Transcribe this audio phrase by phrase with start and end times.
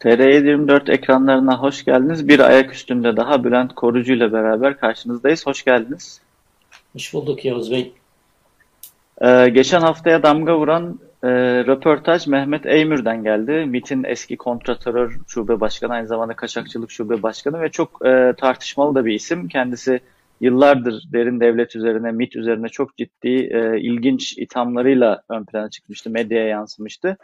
[0.00, 2.28] TR724 ekranlarına hoş geldiniz.
[2.28, 5.46] Bir ayak üstünde daha Bülent Korucu ile beraber karşınızdayız.
[5.46, 6.20] Hoş geldiniz.
[6.92, 7.92] Hoş bulduk Yavuz Bey.
[9.20, 11.28] Ee, geçen haftaya damga vuran e,
[11.66, 13.52] röportaj Mehmet Eymür'den geldi.
[13.66, 19.04] MIT'in eski kontratörör şube başkanı, aynı zamanda kaçakçılık şube başkanı ve çok e, tartışmalı da
[19.04, 19.48] bir isim.
[19.48, 20.00] Kendisi
[20.40, 26.46] yıllardır derin devlet üzerine, MIT üzerine çok ciddi, e, ilginç ithamlarıyla ön plana çıkmıştı, medyaya
[26.46, 27.16] yansımıştı.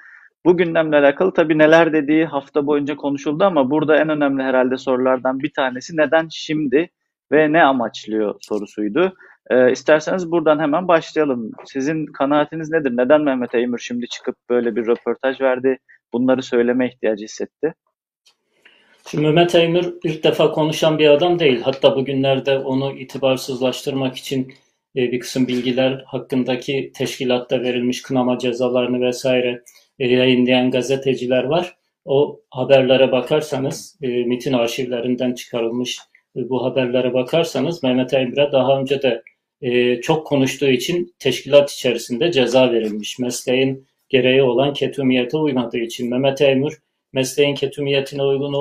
[0.45, 5.41] Bu gündemle alakalı tabii neler dediği hafta boyunca konuşuldu ama burada en önemli herhalde sorulardan
[5.41, 6.91] bir tanesi neden şimdi
[7.33, 9.15] ve ne amaçlıyor sorusuydu.
[9.51, 11.51] Ee, isterseniz buradan hemen başlayalım.
[11.65, 12.97] Sizin kanaatiniz nedir?
[12.97, 15.79] Neden Mehmet Eymür şimdi çıkıp böyle bir röportaj verdi?
[16.13, 17.75] Bunları söyleme ihtiyacı hissetti.
[19.11, 21.63] Şimdi Mehmet Eymür ilk defa konuşan bir adam değil.
[21.63, 24.55] Hatta bugünlerde onu itibarsızlaştırmak için
[24.97, 29.63] e, bir kısım bilgiler hakkındaki teşkilatta verilmiş kınama cezalarını vesaire
[29.99, 31.77] yayınlayan gazeteciler var.
[32.05, 35.99] O haberlere bakarsanız, e, MIT'in arşivlerinden çıkarılmış
[36.35, 39.23] bu haberlere bakarsanız Mehmet Eymür'e daha önce de
[40.03, 43.19] çok konuştuğu için teşkilat içerisinde ceza verilmiş.
[43.19, 46.79] Mesleğin gereği olan ketumiyete uymadığı için Mehmet Eymür
[47.15, 48.53] mesleğin ketumiyetine uygun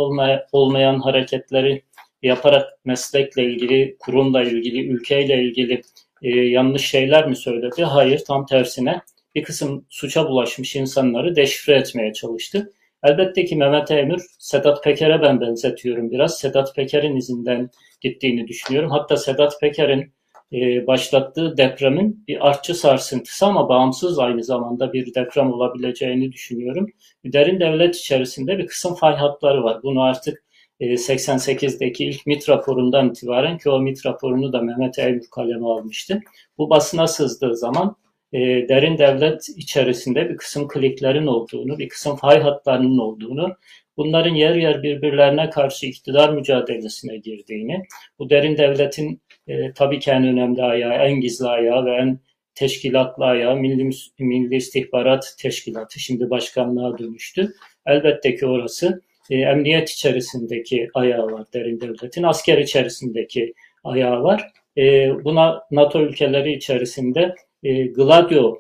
[0.52, 1.84] olmayan hareketleri
[2.22, 5.82] yaparak meslekle ilgili, kurumla ilgili, ülkeyle ilgili
[6.22, 7.84] e, yanlış şeyler mi söyledi?
[7.84, 9.02] Hayır, tam tersine
[9.36, 12.72] bir kısım suça bulaşmış insanları deşifre etmeye çalıştı.
[13.04, 16.40] Elbette ki Mehmet Emir, Sedat Peker'e ben benzetiyorum biraz.
[16.40, 17.70] Sedat Peker'in izinden
[18.02, 18.92] gittiğini düşünüyorum.
[18.92, 20.14] Hatta Sedat Peker'in
[20.54, 26.88] e, başlattığı depremin bir artçı sarsıntısı ama bağımsız aynı zamanda bir deprem olabileceğini düşünüyorum.
[27.26, 29.84] Derin devlet içerisinde bir kısım fay hatları var.
[29.84, 30.44] Bunu artık
[30.82, 36.22] 88'deki e, ilk MIT raporundan itibaren ki o MIT raporunu da Mehmet Eylül kaleme almıştı.
[36.58, 37.96] Bu basına sızdığı zaman
[38.34, 38.40] e,
[38.70, 43.56] derin devlet içerisinde bir kısım kliklerin olduğunu, bir kısım fay hatlarının olduğunu,
[43.98, 47.84] bunların yer yer birbirlerine karşı iktidar mücadelesine girdiğini,
[48.20, 52.20] bu derin devletin e, tabii ki en önemli ayağı, en gizli ayağı ve en
[52.56, 57.54] teşkilatlı ayağı Milli, Milli İstihbarat Teşkilatı şimdi başkanlığa dönüştü.
[57.86, 63.54] Elbette ki orası e, emniyet içerisindeki ayağı var derin devletin, asker içerisindeki
[63.84, 64.52] ayağı var.
[64.78, 68.60] E, buna NATO ülkeleri içerisinde e, Gladio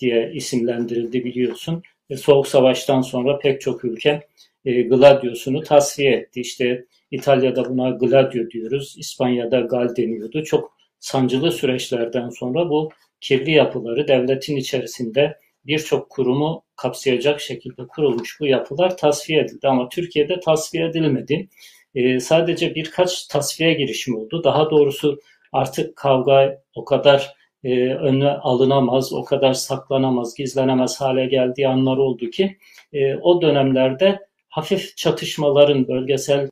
[0.00, 1.82] diye isimlendirildi biliyorsun.
[2.10, 4.26] E, Soğuk Savaş'tan sonra pek çok ülke
[4.64, 6.40] e, Gladio'sunu tasfiye etti.
[6.40, 10.44] İşte İtalya'da buna Gladio diyoruz, İspanya'da Gal deniyordu.
[10.44, 12.90] Çok sancılı süreçlerden sonra bu
[13.20, 19.68] kirli yapıları devletin içerisinde birçok kurumu kapsayacak şekilde kurulmuş bu yapılar tasfiye edildi.
[19.68, 21.48] Ama Türkiye'de tasfiye edilmedi.
[21.94, 24.44] E, sadece birkaç tasfiye girişimi oldu.
[24.44, 25.20] Daha doğrusu
[25.52, 27.34] artık kavga o kadar
[27.64, 32.56] e, önüne alınamaz, o kadar saklanamaz, gizlenemez hale geldiği anlar oldu ki
[32.92, 36.48] e, o dönemlerde hafif çatışmaların bölgesel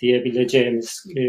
[0.00, 1.20] diyebileceğimiz e,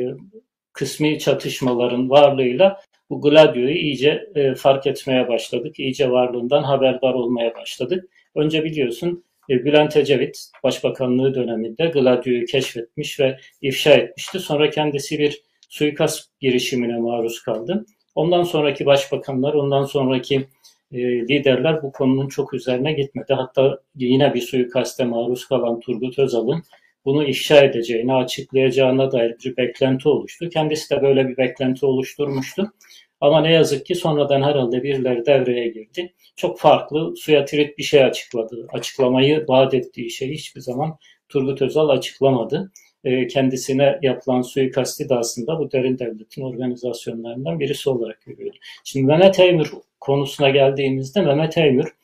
[0.73, 5.79] kısmi çatışmaların varlığıyla bu Gladio'yu iyice e, fark etmeye başladık.
[5.79, 8.09] İyice varlığından haberdar olmaya başladık.
[8.35, 14.39] Önce biliyorsun e, Bülent Ecevit Başbakanlığı döneminde Gladio'yu keşfetmiş ve ifşa etmişti.
[14.39, 17.85] Sonra kendisi bir suikast girişimine maruz kaldı.
[18.15, 20.47] Ondan sonraki başbakanlar, ondan sonraki
[20.91, 23.33] e, liderler bu konunun çok üzerine gitmedi.
[23.33, 26.63] Hatta yine bir suikaste maruz kalan Turgut Özal'ın
[27.05, 30.49] bunu ifşa edeceğini, açıklayacağına dair bir beklenti oluştu.
[30.49, 32.73] Kendisi de böyle bir beklenti oluşturmuştu.
[33.21, 36.13] Ama ne yazık ki sonradan herhalde birileri devreye girdi.
[36.35, 38.67] Çok farklı, suya tirit bir şey açıkladı.
[38.73, 40.97] Açıklamayı vaat ettiği şeyi hiçbir zaman
[41.29, 42.71] Turgut Özal açıklamadı.
[43.05, 48.55] E, kendisine yapılan suikasti de aslında bu derin devletin organizasyonlarından birisi olarak görüyor.
[48.83, 51.95] Şimdi Mehmet Eymür konusuna geldiğimizde Mehmet Eymür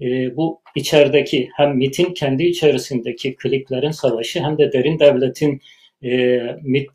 [0.00, 5.60] e, bu içerideki hem MIT'in kendi içerisindeki kliklerin savaşı hem de derin devletin
[6.02, 6.90] e, MIT,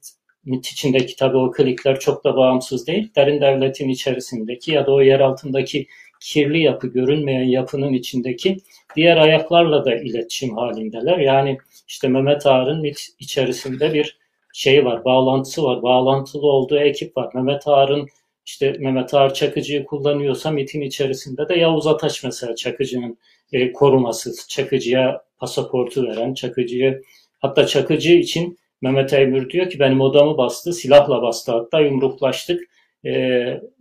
[0.46, 3.12] MIT içindeki tabii o klikler çok da bağımsız değil.
[3.16, 5.88] Derin devletin içerisindeki ya da o yer altındaki
[6.22, 8.58] kirli yapı, görünmeyen yapının içindeki
[8.96, 11.18] diğer ayaklarla da iletişim halindeler.
[11.18, 11.58] Yani
[11.88, 12.84] işte Mehmet Ağar'ın
[13.20, 14.18] içerisinde bir
[14.54, 17.34] şey var, bağlantısı var, bağlantılı olduğu ekip var.
[17.34, 18.08] Mehmet Ağar'ın
[18.46, 23.18] işte Mehmet Ağar Çakıcı'yı kullanıyorsa MIT'in içerisinde de Yavuz Ataş mesela Çakıcı'nın
[23.52, 27.02] e, koruması, Çakıcı'ya pasaportu veren, Çakıcı'yı
[27.40, 32.62] hatta Çakıcı için Mehmet Eymür diyor ki benim odamı bastı, silahla bastı hatta yumruklaştık
[33.06, 33.12] e,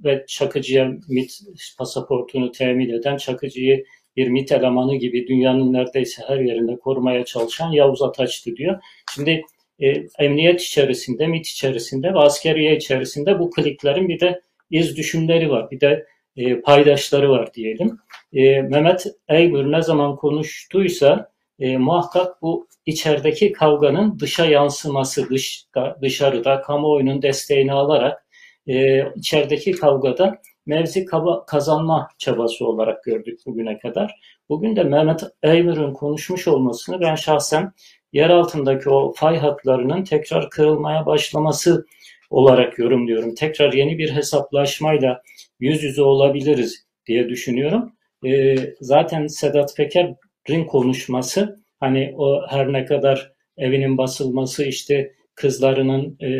[0.05, 1.43] ve Çakıcı'ya MIT
[1.79, 3.85] pasaportunu temin eden, Çakıcı'yı
[4.17, 8.81] bir MIT elemanı gibi dünyanın neredeyse her yerinde korumaya çalışan Yavuz Ataç'tı diyor.
[9.14, 9.44] Şimdi
[9.81, 15.70] e, emniyet içerisinde, MIT içerisinde ve askeriye içerisinde bu kliklerin bir de iz düşümleri var.
[15.70, 16.06] Bir de
[16.37, 17.99] e, paydaşları var diyelim.
[18.32, 25.65] E, Mehmet Eybür ne zaman konuştuysa e, muhakkak bu içerideki kavganın dışa yansıması, dış,
[26.03, 28.26] dışarıda kamuoyunun desteğini alarak
[28.67, 34.20] e, içerideki kavgada mevzi kaba, kazanma çabası olarak gördük bugüne kadar.
[34.49, 37.73] Bugün de Mehmet Eymür'ün konuşmuş olmasını ben şahsen
[38.12, 41.87] yer altındaki o fay hatlarının tekrar kırılmaya başlaması
[42.31, 43.35] olarak yorumluyorum.
[43.35, 45.23] Tekrar yeni bir hesaplaşmayla
[45.61, 47.93] yüz yüze olabiliriz diye düşünüyorum.
[48.26, 56.31] E, zaten Sedat Peker'in konuşması hani o her ne kadar evinin basılması işte kızlarının e,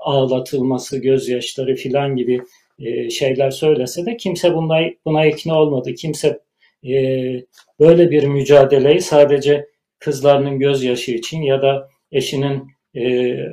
[0.00, 2.40] ağlatılması, gözyaşları filan gibi
[2.78, 5.94] e, şeyler söylese de kimse buna, buna ikna olmadı.
[5.94, 6.40] Kimse
[6.84, 6.94] e,
[7.80, 9.66] böyle bir mücadeleyi sadece
[9.98, 13.02] kızlarının gözyaşı için ya da eşinin e,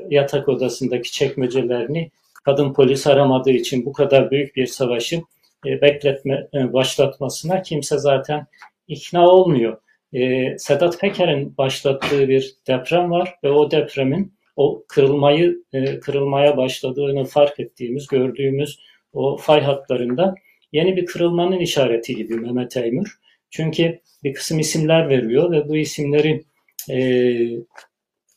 [0.10, 2.12] yatak odasındaki çekmecelerini
[2.45, 5.22] kadın polis aramadığı için bu kadar büyük bir savaşı
[5.65, 8.48] e, bekletme e, başlatmasına kimse zaten
[8.88, 9.77] ikna olmuyor.
[10.13, 17.25] E, Sedat Peker'in başlattığı bir deprem var ve o depremin o kırılmayı e, kırılmaya başladığını
[17.25, 18.80] fark ettiğimiz, gördüğümüz
[19.13, 20.35] o fay hatlarında
[20.71, 23.19] yeni bir kırılmanın işareti gibi Mehmet Eymür.
[23.50, 26.44] Çünkü bir kısım isimler veriyor ve bu isimleri
[26.89, 27.00] e,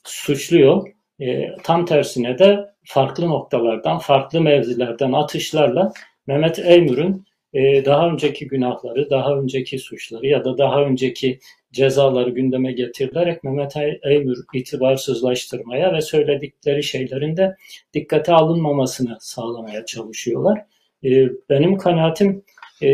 [0.04, 0.88] suçluyor.
[1.20, 5.92] E, tam tersine de farklı noktalardan, farklı mevzilerden atışlarla
[6.26, 11.38] Mehmet Eymür'ün daha önceki günahları, daha önceki suçları ya da daha önceki
[11.72, 17.56] cezaları gündeme getirilerek Mehmet Eymür itibarsızlaştırmaya ve söyledikleri şeylerin de
[17.94, 20.64] dikkate alınmamasını sağlamaya çalışıyorlar.
[21.04, 22.44] E, benim kanaatim
[22.82, 22.88] e,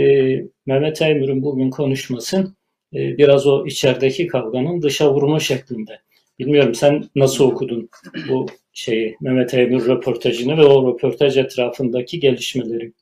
[0.67, 2.55] Mehmet Eymür'ün bugün konuşması
[2.95, 6.01] e, biraz o içerideki kavganın dışa vurma şeklinde.
[6.39, 7.89] Bilmiyorum sen nasıl okudun
[8.29, 12.93] bu şeyi Mehmet Eymür röportajını ve o röportaj etrafındaki gelişmeleri?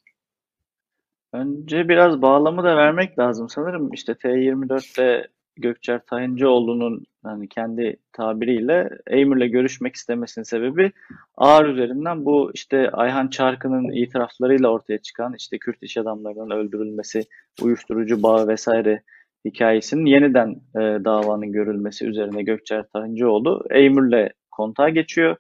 [1.37, 3.93] Önce biraz bağlamı da vermek lazım sanırım.
[3.93, 10.93] İşte T24'te Gökçer Tayincioğlu'nun hani kendi tabiriyle Eymür'le görüşmek istemesinin sebebi
[11.37, 17.25] ağır üzerinden bu işte Ayhan Çarkı'nın itiraflarıyla ortaya çıkan işte Kürt iş adamlarının öldürülmesi,
[17.63, 19.03] uyuşturucu bağı vesaire
[19.45, 25.37] hikayesinin yeniden e, davanın görülmesi üzerine Gökçer Tayincioğlu Eymür'le kontağa geçiyor.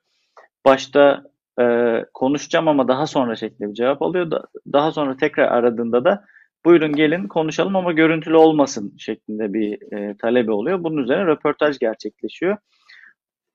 [0.64, 1.25] Başta
[1.60, 4.30] e, konuşacağım ama daha sonra şeklinde bir cevap alıyor.
[4.30, 6.24] Da, daha sonra tekrar aradığında da
[6.64, 10.84] buyurun gelin konuşalım ama görüntülü olmasın şeklinde bir e, talebi oluyor.
[10.84, 12.56] Bunun üzerine röportaj gerçekleşiyor.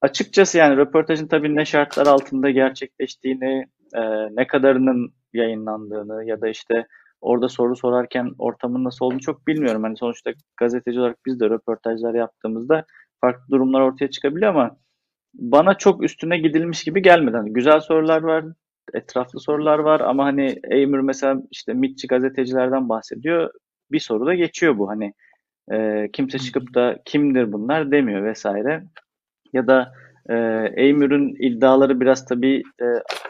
[0.02, 3.66] Açıkçası yani röportajın tabii ne şartlar altında gerçekleştiğini,
[3.96, 4.02] e,
[4.36, 6.88] ne kadarının yayınlandığını ya da işte
[7.22, 9.84] orada soru sorarken ortamın nasıl olduğunu çok bilmiyorum.
[9.84, 12.86] Hani sonuçta gazeteci olarak biz de röportajlar yaptığımızda
[13.22, 14.78] farklı durumlar ortaya çıkabiliyor ama
[15.34, 17.38] bana çok üstüne gidilmiş gibi gelmedi.
[17.38, 18.46] Hani güzel sorular var,
[18.94, 23.52] etraflı sorular var ama hani Eymür mesela işte MİTçi gazetecilerden bahsediyor.
[23.92, 25.14] Bir soru da geçiyor bu hani
[25.72, 28.84] e, kimse çıkıp da kimdir bunlar demiyor vesaire.
[29.54, 29.94] Ya da
[30.30, 30.36] e,
[30.76, 32.86] Eymür'ün iddiaları biraz tabii e,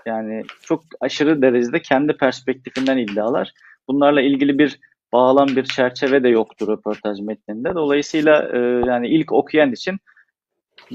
[0.06, 3.52] yani çok aşırı derecede kendi perspektifinden iddialar.
[3.88, 4.80] Bunlarla ilgili bir
[5.14, 7.76] bağlam bir çerçeve de yoktur röportaj metninde.
[7.76, 9.98] Dolayısıyla e, yani ilk okuyan için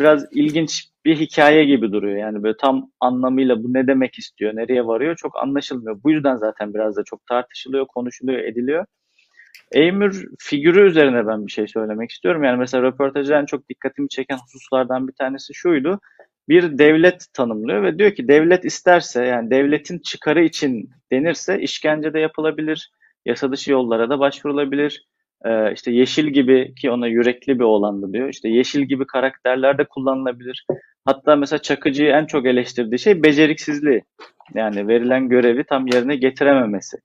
[0.00, 2.16] biraz ilginç bir hikaye gibi duruyor.
[2.16, 6.02] Yani böyle tam anlamıyla bu ne demek istiyor, nereye varıyor çok anlaşılmıyor.
[6.04, 8.86] Bu yüzden zaten biraz da çok tartışılıyor, konuşuluyor, ediliyor.
[9.72, 12.44] Eymür figürü üzerine ben bir şey söylemek istiyorum.
[12.44, 16.00] Yani mesela röportajda en çok dikkatimi çeken hususlardan bir tanesi şuydu.
[16.48, 22.18] Bir devlet tanımlıyor ve diyor ki devlet isterse yani devletin çıkarı için denirse işkence de
[22.18, 22.90] yapılabilir,
[23.24, 25.06] yasa dışı yollara da başvurulabilir,
[25.44, 28.28] ee, işte Yeşil gibi ki ona yürekli bir oğlandı diyor.
[28.28, 30.66] İşte Yeşil gibi karakterler de kullanılabilir.
[31.04, 34.02] Hatta mesela Çakıcı'yı en çok eleştirdiği şey beceriksizliği.
[34.54, 36.96] Yani verilen görevi tam yerine getirememesi.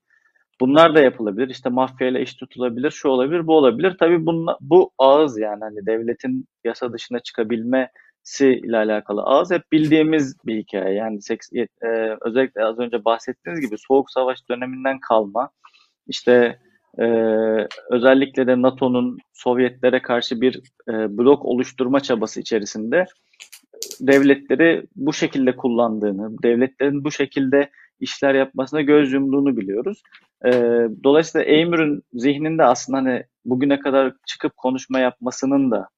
[0.61, 1.50] Bunlar da yapılabilir.
[1.50, 3.95] İşte mafyayla iş tutulabilir, şu olabilir, bu olabilir.
[4.00, 10.35] Tabii bunla, bu ağız yani hani devletin yasa dışına çıkabilmesi ile alakalı ağız hep bildiğimiz
[10.45, 10.95] bir hikaye.
[10.95, 11.67] Yani seks, e,
[12.21, 15.50] özellikle az önce bahsettiğiniz gibi soğuk savaş döneminden kalma.
[16.07, 16.59] İşte
[17.00, 23.05] ee, özellikle de NATO'nun Sovyetlere karşı bir e, blok oluşturma çabası içerisinde
[24.00, 27.69] devletleri bu şekilde kullandığını, devletlerin bu şekilde
[28.00, 30.01] işler yapmasına göz yumduğunu biliyoruz.
[30.45, 30.51] E,
[31.03, 35.89] dolayısıyla Eymür'ün zihninde aslında hani bugüne kadar çıkıp konuşma yapmasının da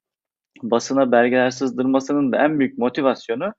[0.64, 3.54] basına belgeler sızdırmasının da en büyük motivasyonu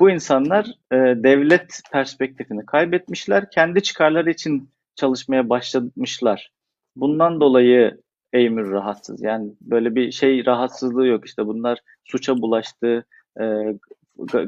[0.00, 6.52] bu insanlar e, devlet perspektifini kaybetmişler, kendi çıkarları için çalışmaya başlamışlar.
[7.00, 8.00] Bundan dolayı
[8.32, 9.22] Eymür rahatsız.
[9.22, 11.26] Yani böyle bir şey rahatsızlığı yok.
[11.26, 13.04] İşte bunlar suça bulaştı,
[13.40, 13.44] e,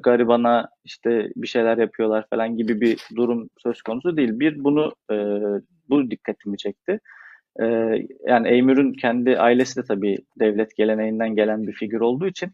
[0.03, 4.41] garibana işte bir şeyler yapıyorlar falan gibi bir durum söz konusu değil.
[4.41, 5.17] Bir bunu e,
[5.89, 7.01] bu dikkatimi çekti.
[7.61, 7.65] E,
[8.27, 12.51] yani Eymür'ün kendi ailesi de tabii devlet geleneğinden gelen bir figür olduğu için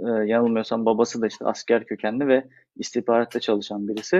[0.00, 2.44] e, yanılmıyorsam babası da işte asker kökenli ve
[2.76, 4.18] istihbaratta çalışan birisi.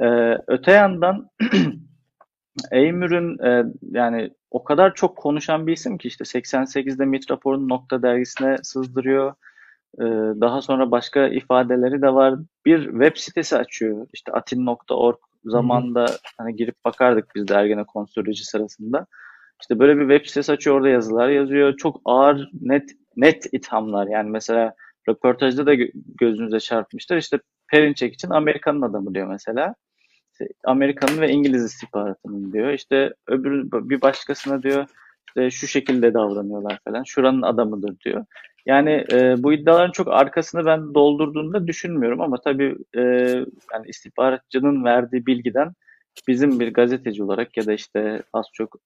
[0.00, 0.06] E,
[0.46, 1.28] öte yandan
[2.70, 8.02] Eymür'ün e, yani o kadar çok konuşan bir isim ki işte 88'de MİT raporunu Nokta
[8.02, 9.34] dergisine sızdırıyor.
[9.98, 10.04] E,
[10.40, 12.34] daha sonra başka ifadeleri de var.
[12.66, 14.06] Bir web sitesi açıyor.
[14.12, 16.06] İşte atin.org zamanında
[16.38, 19.06] hani girip bakardık biz de Ergenekon sırasında.
[19.60, 21.76] İşte böyle bir web sitesi açıyor orada yazılar yazıyor.
[21.76, 24.74] Çok ağır net net ithamlar yani mesela
[25.08, 25.74] röportajda da
[26.20, 27.16] gözünüze çarpmıştır.
[27.16, 27.38] İşte
[27.70, 29.74] Perinçek için Amerikan'ın adamı diyor mesela.
[30.64, 32.72] Amerika'nın ve İngiliz istihbaratının diyor.
[32.72, 34.86] İşte öbür bir başkasına diyor
[35.28, 37.02] işte şu şekilde davranıyorlar falan.
[37.02, 38.24] Şuranın adamıdır diyor.
[38.66, 43.00] Yani e, bu iddiaların çok arkasını ben doldurduğunu da düşünmüyorum ama tabii e,
[43.72, 45.72] yani istihbaratçının verdiği bilgiden
[46.28, 48.76] bizim bir gazeteci olarak ya da işte az çok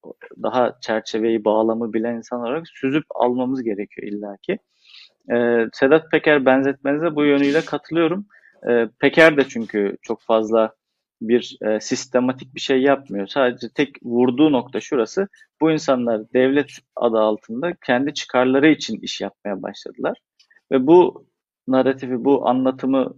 [0.42, 4.58] daha çerçeveyi bağlamı bilen insan olarak süzüp almamız gerekiyor illaki.
[5.32, 8.26] E, Sedat Peker benzetmenize bu yönüyle katılıyorum.
[8.68, 10.74] E, Peker de çünkü çok fazla
[11.28, 13.26] bir e, sistematik bir şey yapmıyor.
[13.26, 15.28] Sadece tek vurduğu nokta şurası.
[15.60, 20.18] Bu insanlar devlet adı altında kendi çıkarları için iş yapmaya başladılar.
[20.72, 21.26] Ve bu
[21.68, 23.14] narratifi, bu anlatımı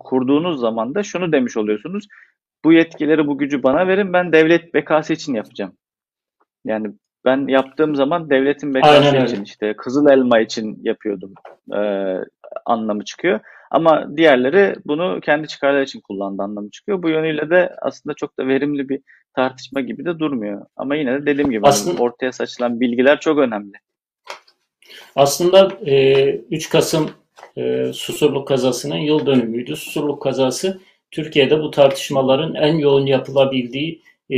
[0.00, 2.06] kurduğunuz zaman da şunu demiş oluyorsunuz.
[2.64, 5.72] Bu yetkileri, bu gücü bana verin, ben devlet bekası için yapacağım.
[6.64, 6.92] Yani
[7.24, 11.34] ben yaptığım zaman devletin bekası için işte Kızıl Elma için yapıyordum
[11.74, 11.80] e,
[12.66, 13.40] anlamı çıkıyor.
[13.70, 17.02] Ama diğerleri bunu kendi çıkarları için kullandı anlamı çıkıyor.
[17.02, 19.00] Bu yönüyle de aslında çok da verimli bir
[19.34, 20.66] tartışma gibi de durmuyor.
[20.76, 23.72] Ama yine de dediğim gibi aslında, ortaya saçılan bilgiler çok önemli.
[25.16, 27.10] Aslında e, 3 Kasım
[27.56, 29.76] e, Susurluk kazasının yıl dönümüydü.
[29.76, 34.36] Susurluk kazası Türkiye'de bu tartışmaların en yoğun yapılabildiği e,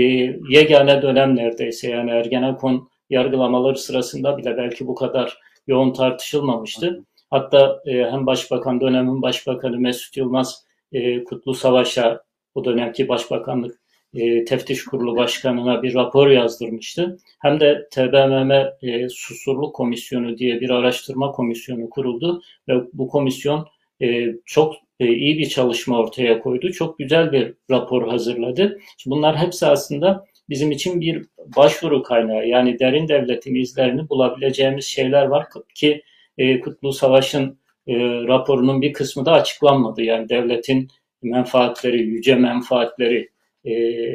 [0.49, 1.91] yegane dönem neredeyse.
[1.91, 7.05] Yani Ergenekon yargılamaları sırasında bile belki bu kadar yoğun tartışılmamıştı.
[7.33, 12.23] Hatta e, hem Başbakan dönemin Başbakanı Mesut Yılmaz e, Kutlu Savaş'a
[12.55, 13.81] o dönemki Başbakanlık
[14.15, 17.19] e, Teftiş Kurulu Başkanı'na bir rapor yazdırmıştı.
[17.39, 18.51] Hem de TBMM
[18.83, 23.69] e, Susurluk Komisyonu diye bir araştırma komisyonu kuruldu ve bu komisyon
[24.03, 26.73] e, çok e, iyi bir çalışma ortaya koydu.
[26.73, 28.81] Çok güzel bir rapor hazırladı.
[28.99, 32.47] Şimdi bunlar hepsi aslında bizim için bir başvuru kaynağı.
[32.47, 36.03] Yani derin devletin izlerini bulabileceğimiz şeyler var ki
[36.39, 37.95] e, Kutlu Savaş'ın e,
[38.27, 40.03] raporunun bir kısmı da açıklanmadı.
[40.03, 40.89] Yani devletin
[41.23, 43.29] menfaatleri, yüce menfaatleri
[43.65, 43.73] e,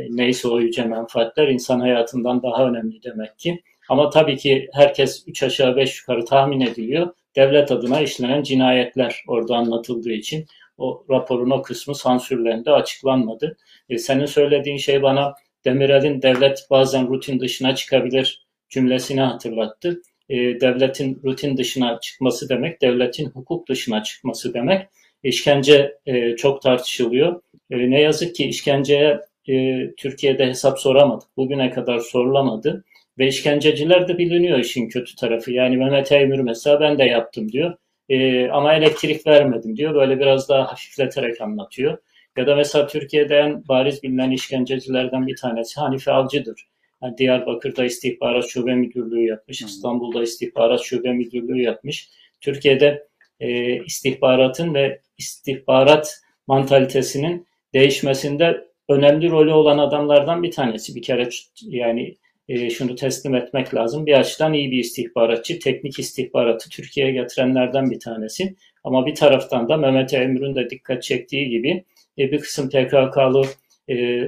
[0.10, 3.64] neyse o yüce menfaatler insan hayatından daha önemli demek ki.
[3.90, 7.14] Ama tabii ki herkes üç aşağı beş yukarı tahmin ediliyor.
[7.36, 10.46] Devlet adına işlenen cinayetler orada anlatıldığı için
[10.78, 13.58] o raporun o kısmı sansürlendi, açıklanmadı.
[13.90, 15.34] E, senin söylediğin şey bana
[15.66, 23.30] Demirel'in devlet bazen rutin dışına çıkabilir cümlesini hatırlattı e, devletin rutin dışına çıkması demek, devletin
[23.30, 24.88] hukuk dışına çıkması demek.
[25.24, 27.42] İşkence e, çok tartışılıyor.
[27.72, 29.20] E, ne yazık ki işkenceye
[29.50, 31.28] e, Türkiye'de hesap soramadık.
[31.38, 32.84] Bugüne kadar sorulamadı.
[33.20, 35.52] Ve işkenceciler de biliniyor işin kötü tarafı.
[35.52, 37.74] Yani Mehmet Eymür mesela ben de yaptım diyor.
[38.10, 39.96] E, ama elektrik vermedim diyor.
[39.96, 41.98] Böyle biraz daha hafifleterek anlatıyor.
[42.38, 46.68] Ya da mesela Türkiye'de en bariz bilinen işkencecilerden bir tanesi Hanife Avcı'dır.
[47.04, 49.68] Yani Diyarbakır'da istihbarat şube müdürlüğü yapmış, hmm.
[49.68, 52.10] İstanbul'da istihbarat şube müdürlüğü yapmış.
[52.42, 53.08] Türkiye'de
[53.40, 60.96] e, istihbaratın ve istihbarat mantalitesinin değişmesinde önemli rolü olan adamlardan bir tanesi.
[60.96, 61.30] Bir kere
[61.62, 62.16] yani
[62.50, 64.06] e, şunu teslim etmek lazım.
[64.06, 68.56] Bir açıdan iyi bir istihbaratçı, teknik istihbaratı Türkiye'ye getirenlerden bir tanesi.
[68.84, 71.84] Ama bir taraftan da Mehmet Emir'in de dikkat çektiği gibi
[72.18, 73.46] e, bir kısım PKK'lı
[73.90, 74.24] e,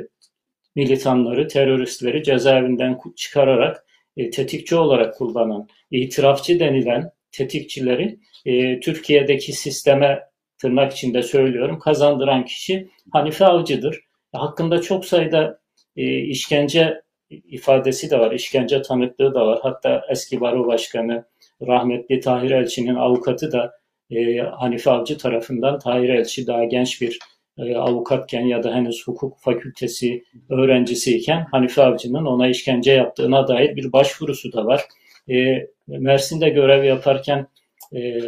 [0.76, 3.86] militanları, teröristleri cezaevinden çıkararak
[4.18, 10.24] e, tetikçi olarak kullanan, itirafçı denilen tetikçileri e, Türkiye'deki sisteme
[10.58, 14.00] tırnak içinde söylüyorum kazandıran kişi Hanife Avcı'dır.
[14.34, 15.60] Hakkında çok sayıda
[15.98, 19.60] e, işkence ifadesi de var, işkence tanıklığı da var.
[19.64, 21.26] Hatta eski baro başkanı
[21.68, 23.72] rahmetli Tahir Elçi'nin avukatı da
[24.12, 27.20] e, Hanife Avcı tarafından Tahir Elçi daha genç bir
[27.66, 33.94] e, avukatken ya da henüz hukuk fakültesi öğrencisiyken Hanife Avcı'nın ona işkence yaptığına dair bir
[33.94, 34.82] başvurusu da var.
[35.30, 37.48] E, Mersin'de görev yaparken
[37.94, 38.20] e,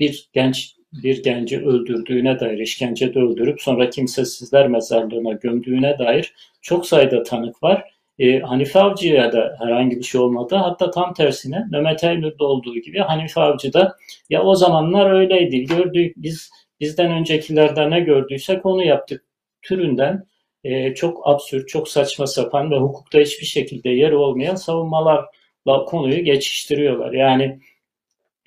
[0.00, 7.22] bir genç bir genci öldürdüğüne dair, işkencede öldürüp sonra kimsesizler mezarlığına gömdüğüne dair çok sayıda
[7.22, 7.84] tanık var.
[8.18, 10.56] E, Hanife Avcı'ya da herhangi bir şey olmadı.
[10.56, 13.96] Hatta tam tersine Mehmet Eylül'de olduğu gibi Hanife Avcı da
[14.30, 15.64] ya o zamanlar öyleydi.
[15.64, 16.50] Gördük biz
[16.82, 19.24] bizden öncekilerden ne gördüysek onu yaptık
[19.62, 20.26] türünden
[20.64, 27.12] e, çok absürt, çok saçma sapan ve hukukta hiçbir şekilde yer olmayan savunmalarla konuyu geçiştiriyorlar.
[27.12, 27.60] Yani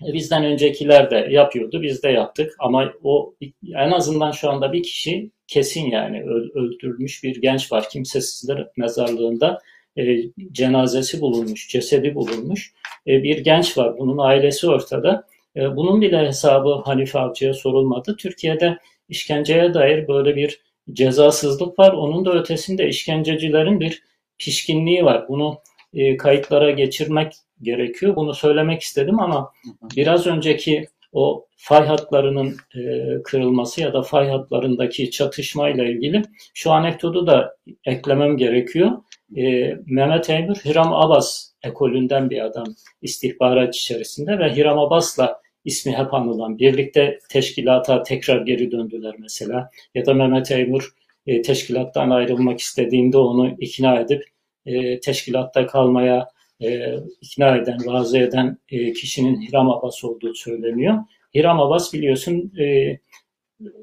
[0.02, 3.36] bizden öncekiler de yapıyordu, biz de yaptık ama o
[3.76, 6.24] en azından şu anda bir kişi kesin yani
[6.56, 9.62] öldürülmüş bir genç var kimsesizler mezarlığında
[9.98, 10.18] e,
[10.52, 12.74] cenazesi bulunmuş, cesedi bulunmuş
[13.08, 13.98] e, bir genç var.
[13.98, 15.28] Bunun ailesi ortada.
[15.56, 18.16] E, bunun bile hesabı Hanife Avcı'ya sorulmadı.
[18.20, 18.78] Türkiye'de
[19.10, 20.60] işkenceye dair böyle bir
[20.94, 21.94] cezasızlık var.
[21.94, 24.04] Onun da ötesinde işkencecilerin bir
[24.38, 25.28] pişkinliği var.
[25.30, 25.58] Bunu
[25.94, 28.16] e, kayıtlara geçirmek gerekiyor.
[28.16, 29.52] Bunu söylemek istedim ama
[29.96, 32.82] biraz önceki o fay hatlarının e,
[33.24, 36.22] kırılması ya da fay hatlarındaki çatışmayla ilgili
[36.54, 38.92] şu anekdotu da eklemem gerekiyor.
[39.86, 42.66] Mehmet Eymür Hiram Abbas ekolünden bir adam
[43.02, 50.06] istihbarat içerisinde ve Hiram Abbas'la ismi hep anılan birlikte teşkilata tekrar geri döndüler mesela ya
[50.06, 50.94] da Mehmet Eymür
[51.28, 54.24] e, teşkilattan ayrılmak istediğinde onu ikna edip
[54.66, 56.30] e, teşkilatta kalmaya
[56.62, 60.98] e, ikna eden, razı eden e, kişinin Hiram Abbas olduğu söyleniyor.
[61.36, 62.98] Hiram Abbas biliyorsun e,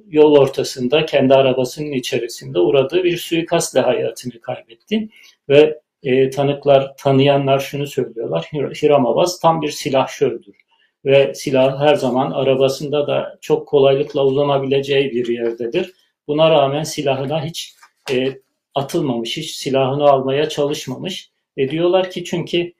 [0.08, 5.08] yol ortasında kendi arabasının içerisinde uğradığı bir suikastla hayatını kaybetti
[5.48, 8.48] ve e, tanıklar, tanıyanlar şunu söylüyorlar.
[8.52, 10.56] Hiram Abbas tam bir silahşördür
[11.04, 15.92] ve silah her zaman arabasında da çok kolaylıkla uzanabileceği bir yerdedir.
[16.26, 17.74] Buna rağmen silahına hiç
[18.12, 18.38] e,
[18.74, 21.30] atılmamış, hiç silahını almaya çalışmamış.
[21.56, 22.72] E diyorlar ki çünkü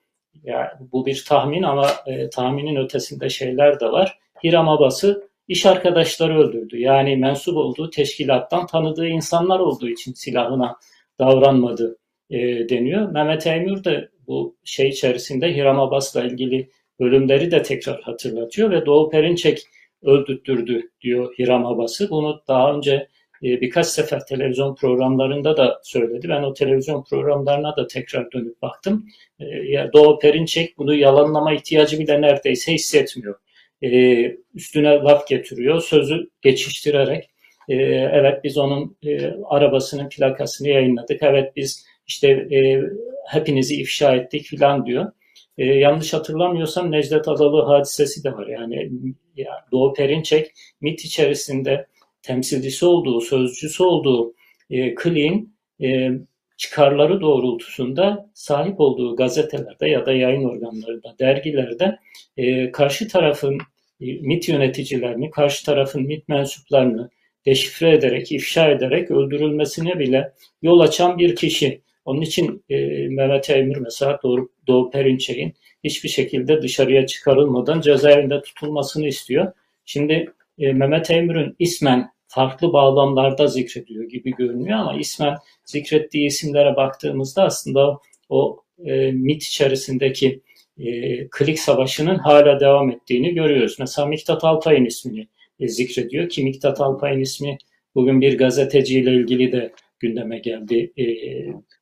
[0.45, 4.19] ya bu bir tahmin ama e, tahminin ötesinde şeyler de var.
[4.45, 6.81] Hiram Abbas'ı iş arkadaşları öldürdü.
[6.81, 10.77] Yani mensup olduğu teşkilattan tanıdığı insanlar olduğu için silahına
[11.19, 11.99] davranmadı
[12.31, 12.39] e,
[12.69, 13.11] deniyor.
[13.11, 16.71] Mehmet Eymür de bu şey içerisinde Hiram Abbas'la ilgili
[17.03, 19.59] bölümleri de tekrar hatırlatıyor ve Doğu Perinçek
[20.03, 22.11] öldürttürdü diyor Hiram Abbas'ı.
[22.11, 23.09] Bunu daha önce
[23.43, 26.29] e, birkaç sefer televizyon programlarında da söyledi.
[26.29, 29.07] Ben o televizyon programlarına da tekrar dönüp baktım.
[29.41, 29.47] E,
[29.93, 33.35] Doğu Perinçek bunu yalanlama ihtiyacı bile neredeyse hissetmiyor.
[33.83, 33.91] E,
[34.55, 37.29] üstüne laf getiriyor, sözü geçiştirerek
[37.69, 38.97] evet biz onun
[39.45, 42.49] arabasının plakasını yayınladık, evet biz işte
[43.29, 45.13] hepinizi ifşa ettik filan diyor.
[45.59, 48.47] E, yanlış hatırlamıyorsam Necdet Adalı hadisesi de var.
[48.47, 48.91] Yani
[49.37, 51.87] ya Doğu Perinçek MIT içerisinde
[52.23, 54.35] temsilcisi olduğu, sözcüsü olduğu
[54.71, 56.11] e, Kliğin e,
[56.57, 61.99] çıkarları doğrultusunda sahip olduğu gazetelerde ya da yayın organlarında, dergilerde
[62.37, 63.59] e, karşı tarafın
[64.01, 67.11] e, MIT yöneticilerini, karşı tarafın MIT mensuplarını
[67.47, 71.83] deşifre ederek, ifşa ederek öldürülmesine bile yol açan bir kişi.
[72.05, 72.77] Onun için e,
[73.09, 79.53] Mehmet Emir mesela Doğu, Doğu Perinçek'in hiçbir şekilde dışarıya çıkarılmadan cezaevinde tutulmasını istiyor.
[79.85, 87.45] Şimdi e, Mehmet Emir'in ismen farklı bağlamlarda zikrediyor gibi görünüyor ama ismen zikrettiği isimlere baktığımızda
[87.45, 90.41] aslında o e, MIT içerisindeki
[90.79, 93.77] e, klik savaşının hala devam ettiğini görüyoruz.
[93.79, 95.29] Mesela Miktat Alpay'ın ismini
[95.61, 97.59] e, zikrediyor ki Miktat Alpay'ın ismi
[97.95, 100.93] bugün bir gazeteciyle ilgili de gündeme geldi.
[100.99, 101.05] E,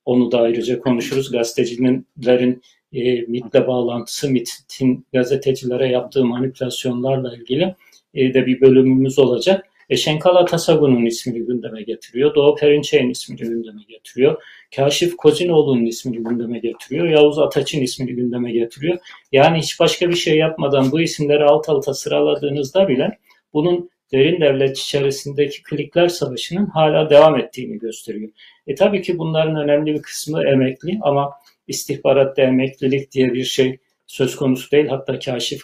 [0.05, 1.31] onu da ayrıca konuşuruz.
[1.31, 2.61] Gazetecilerin
[2.93, 7.75] e, MIT'le bağlantısı, MIT'in gazetecilere yaptığı manipülasyonlarla ilgili
[8.13, 9.65] e, de bir bölümümüz olacak.
[9.89, 12.35] E, Şenkal Atasagun'un ismini gündeme getiriyor.
[12.35, 14.43] Doğu Perinçek'in ismini gündeme getiriyor.
[14.75, 17.07] Kaşif Kozinoğlu'nun ismini gündeme getiriyor.
[17.07, 18.97] Yavuz Ataç'ın ismini gündeme getiriyor.
[19.31, 23.17] Yani hiç başka bir şey yapmadan bu isimleri alt alta sıraladığınızda bile
[23.53, 28.29] bunun derin devlet içerisindeki klikler savaşının hala devam ettiğini gösteriyor.
[28.67, 31.31] E tabii ki bunların önemli bir kısmı emekli ama
[31.67, 34.87] istihbaratta emeklilik diye bir şey söz konusu değil.
[34.87, 35.61] Hatta Kaşif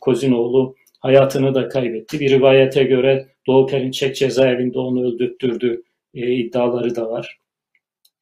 [0.00, 2.20] Kozinoğlu hayatını da kaybetti.
[2.20, 5.82] Bir rivayete göre Doğu Perinçek cezaevinde onu öldürttürdü
[6.14, 7.38] e, iddiaları da var.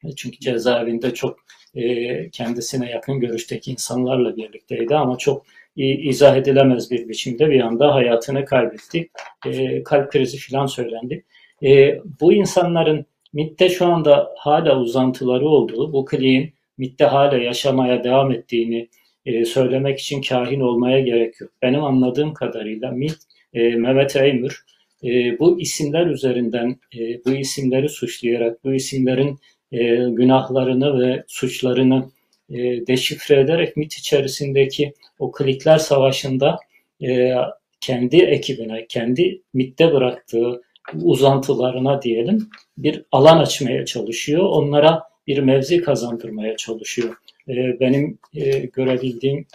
[0.04, 1.38] E, çünkü cezaevinde çok
[1.74, 5.46] e, kendisine yakın görüşteki insanlarla birlikteydi ama çok
[5.84, 9.08] izah edilemez bir biçimde bir anda hayatını kaybetti.
[9.46, 11.24] E, kalp krizi falan söylendi.
[11.62, 18.32] E, bu insanların MIT'te şu anda hala uzantıları olduğu, bu kliğin MIT'te hala yaşamaya devam
[18.32, 18.88] ettiğini
[19.26, 21.50] e, söylemek için kahin olmaya gerek yok.
[21.62, 23.18] Benim anladığım kadarıyla MIT,
[23.54, 24.64] e, Mehmet Eymür
[25.04, 29.38] e, bu isimler üzerinden e, bu isimleri suçlayarak bu isimlerin
[29.72, 29.78] e,
[30.10, 32.10] günahlarını ve suçlarını
[32.50, 36.56] e, deşifre ederek MIT içerisindeki o klikler savaşında
[37.02, 37.34] e,
[37.80, 40.62] kendi ekibine, kendi MIT'te bıraktığı
[40.94, 44.44] uzantılarına diyelim bir alan açmaya çalışıyor.
[44.44, 47.14] Onlara bir mevzi kazandırmaya çalışıyor.
[47.48, 49.46] E, benim e, görebildiğim,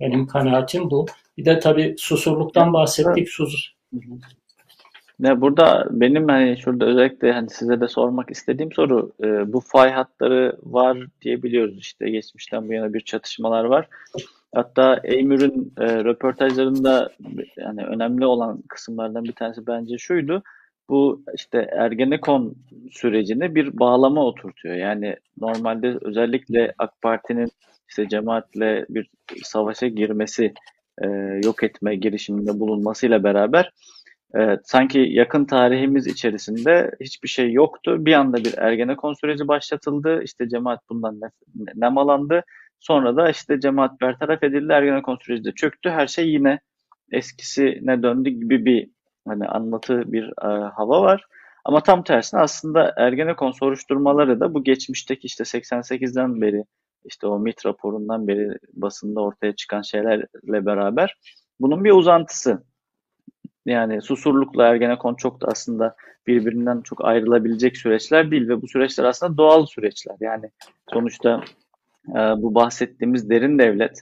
[0.00, 1.06] benim kanaatim bu.
[1.38, 3.28] Bir de tabii susurluktan bahsettik.
[3.28, 3.68] Sus,
[5.20, 9.90] Ne burada benim hani şurada özellikle hani size de sormak istediğim soru e, bu fay
[9.90, 13.88] hatları var diyebiliyoruz işte geçmişten bu yana bir çatışmalar var.
[14.54, 17.10] Hatta Eymür'ün e, röportajlarında
[17.56, 20.42] yani önemli olan kısımlardan bir tanesi bence şuydu.
[20.88, 22.54] Bu işte Ergenekon
[22.90, 24.74] sürecini bir bağlama oturtuyor.
[24.74, 27.48] Yani normalde özellikle AK Parti'nin
[27.88, 29.10] işte cemaatle bir
[29.42, 30.54] savaşa girmesi,
[31.02, 31.06] e,
[31.44, 33.72] yok etme girişiminde bulunmasıyla beraber
[34.34, 38.06] Evet, sanki yakın tarihimiz içerisinde hiçbir şey yoktu.
[38.06, 40.22] Bir anda bir Ergenekon süreci başlatıldı.
[40.22, 41.20] İşte cemaat bundan
[41.74, 42.42] nemalandı.
[42.80, 44.72] Sonra da işte cemaat bertaraf edildi.
[44.72, 45.90] Ergenekon süreci de çöktü.
[45.90, 46.60] Her şey yine
[47.12, 48.90] eskisine döndü gibi bir
[49.28, 51.26] hani anlatı bir e, hava var.
[51.64, 56.64] Ama tam tersine aslında Ergenekon soruşturmaları da bu geçmişteki işte 88'den beri
[57.04, 61.16] işte o MIT raporundan beri basında ortaya çıkan şeylerle beraber
[61.60, 62.71] bunun bir uzantısı.
[63.66, 65.96] Yani Susurluk'la Ergenekon çok da aslında
[66.26, 70.16] birbirinden çok ayrılabilecek süreçler değil ve bu süreçler aslında doğal süreçler.
[70.20, 70.50] Yani
[70.92, 71.44] sonuçta
[72.08, 74.00] e, bu bahsettiğimiz derin devlet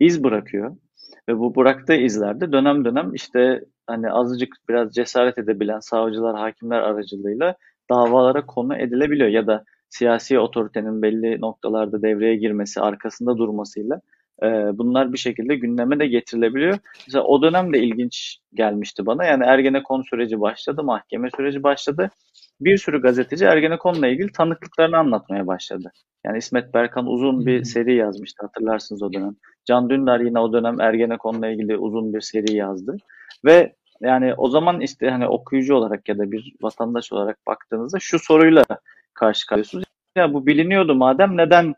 [0.00, 0.76] iz bırakıyor
[1.28, 7.56] ve bu bıraktığı izlerde dönem dönem işte hani azıcık biraz cesaret edebilen savcılar, hakimler aracılığıyla
[7.90, 14.00] davalara konu edilebiliyor ya da siyasi otoritenin belli noktalarda devreye girmesi, arkasında durmasıyla
[14.42, 16.78] e, bunlar bir şekilde gündeme de getirilebiliyor.
[17.06, 19.24] Mesela o dönem de ilginç gelmişti bana.
[19.24, 22.10] Yani Ergenekon süreci başladı, mahkeme süreci başladı.
[22.60, 25.92] Bir sürü gazeteci Ergenekon'la ilgili tanıklıklarını anlatmaya başladı.
[26.26, 29.36] Yani İsmet Berkan uzun bir seri yazmıştı hatırlarsınız o dönem.
[29.64, 32.96] Can Dündar yine o dönem Ergenekon'la ilgili uzun bir seri yazdı.
[33.44, 38.18] Ve yani o zaman işte hani okuyucu olarak ya da bir vatandaş olarak baktığınızda şu
[38.18, 38.64] soruyla
[39.14, 39.84] karşı kalıyorsunuz.
[40.16, 41.74] Ya bu biliniyordu madem neden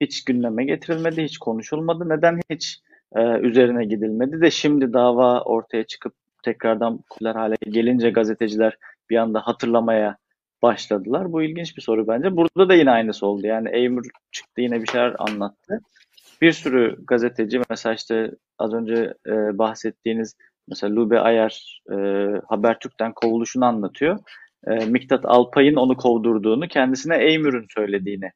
[0.00, 2.08] hiç gündeme getirilmedi, hiç konuşulmadı.
[2.08, 2.78] Neden hiç
[3.16, 8.78] e, üzerine gidilmedi de şimdi dava ortaya çıkıp tekrardan popüler hale gelince gazeteciler
[9.10, 10.16] bir anda hatırlamaya
[10.62, 11.32] başladılar.
[11.32, 12.36] Bu ilginç bir soru bence.
[12.36, 13.46] Burada da yine aynısı oldu.
[13.46, 15.80] Yani Eymür çıktı yine bir şeyler anlattı.
[16.40, 20.36] Bir sürü gazeteci mesela işte az önce e, bahsettiğiniz
[20.68, 21.94] mesela Lube Ayar e,
[22.48, 24.18] Habertürk'ten kovuluşunu anlatıyor.
[24.66, 28.30] E, Miktat Alpay'ın onu kovdurduğunu, kendisine Eymür'ün söylediğini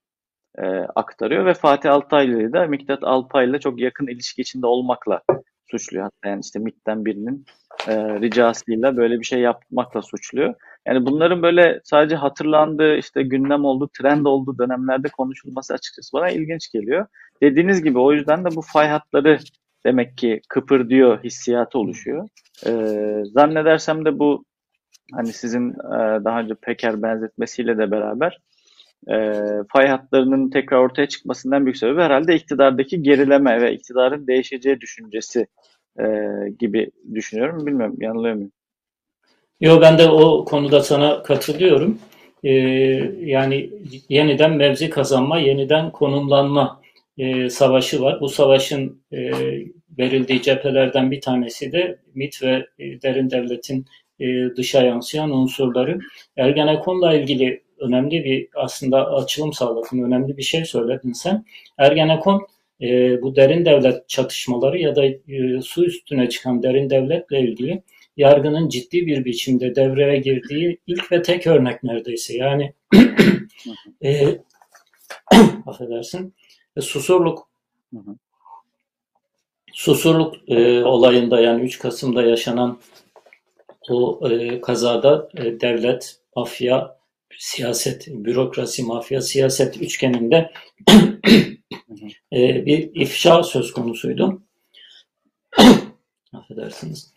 [0.59, 5.23] e, aktarıyor ve Fatih Altaylı'yı da Miktat Alpay'la çok yakın ilişki içinde olmakla
[5.71, 6.05] suçluyor.
[6.05, 7.45] Hatta yani işte MİT'ten birinin
[7.88, 10.55] e, ricasıyla böyle bir şey yapmakla suçluyor.
[10.87, 16.73] Yani bunların böyle sadece hatırlandığı, işte gündem oldu, trend olduğu dönemlerde konuşulması açıkçası bana ilginç
[16.73, 17.07] geliyor.
[17.43, 19.38] Dediğiniz gibi o yüzden de bu fay hatları
[19.87, 22.29] demek ki kıpır diyor hissiyatı oluşuyor.
[22.67, 24.45] Ee, zannedersem de bu
[25.12, 28.38] hani sizin e, daha önce Peker benzetmesiyle de beraber
[29.11, 35.47] e, fay hatlarının tekrar ortaya çıkmasından büyük sebebi herhalde iktidardaki gerileme ve iktidarın değişeceği düşüncesi
[35.99, 36.05] e,
[36.59, 37.67] gibi düşünüyorum.
[37.67, 38.53] Bilmiyorum yanılıyor muyum?
[39.61, 41.99] Yok ben de o konuda sana katılıyorum.
[42.45, 42.51] Ee,
[43.21, 43.71] yani
[44.09, 46.81] yeniden mevzi kazanma, yeniden konumlanma
[47.19, 48.21] e, savaşı var.
[48.21, 49.31] Bu savaşın e,
[49.99, 53.87] verildiği cephelerden bir tanesi de MIT ve e, derin devletin
[54.21, 55.99] e, dışa yansıyan unsurları.
[56.37, 61.45] Ergenekon'la ilgili önemli bir aslında açılım sağladın, önemli bir şey söyledin sen.
[61.79, 62.47] Ergenekon
[62.81, 67.83] e, bu derin devlet çatışmaları ya da e, su üstüne çıkan derin devletle ilgili
[68.16, 72.37] yargının ciddi bir biçimde devreye girdiği ilk ve tek örnek neredeyse.
[72.37, 72.73] Yani
[74.05, 74.38] e,
[75.66, 76.35] affedersin
[76.77, 77.49] e, Susurluk
[79.73, 82.79] Susurluk e, olayında yani 3 Kasım'da yaşanan
[83.90, 86.97] o e, kazada e, devlet, mafya,
[87.38, 90.53] siyaset, bürokrasi, mafya, siyaset üçgeninde
[92.33, 94.42] e, bir ifşa söz konusuydu.
[96.33, 97.14] Affedersiniz.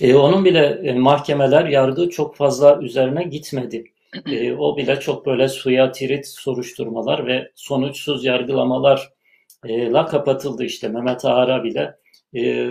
[0.00, 3.84] E, onun bile e, mahkemeler, yargı çok fazla üzerine gitmedi.
[4.26, 10.88] E, o bile çok böyle suya tirit soruşturmalar ve sonuçsuz yargılamalarla kapatıldı işte.
[10.88, 11.96] Mehmet Ağar'a bile
[12.36, 12.70] e,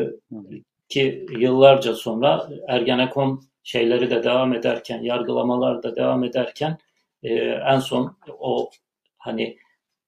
[0.89, 6.77] ki yıllarca sonra Ergenekon şeyleri de devam ederken, yargılamalar da devam ederken
[7.23, 8.69] e, en son o
[9.17, 9.57] hani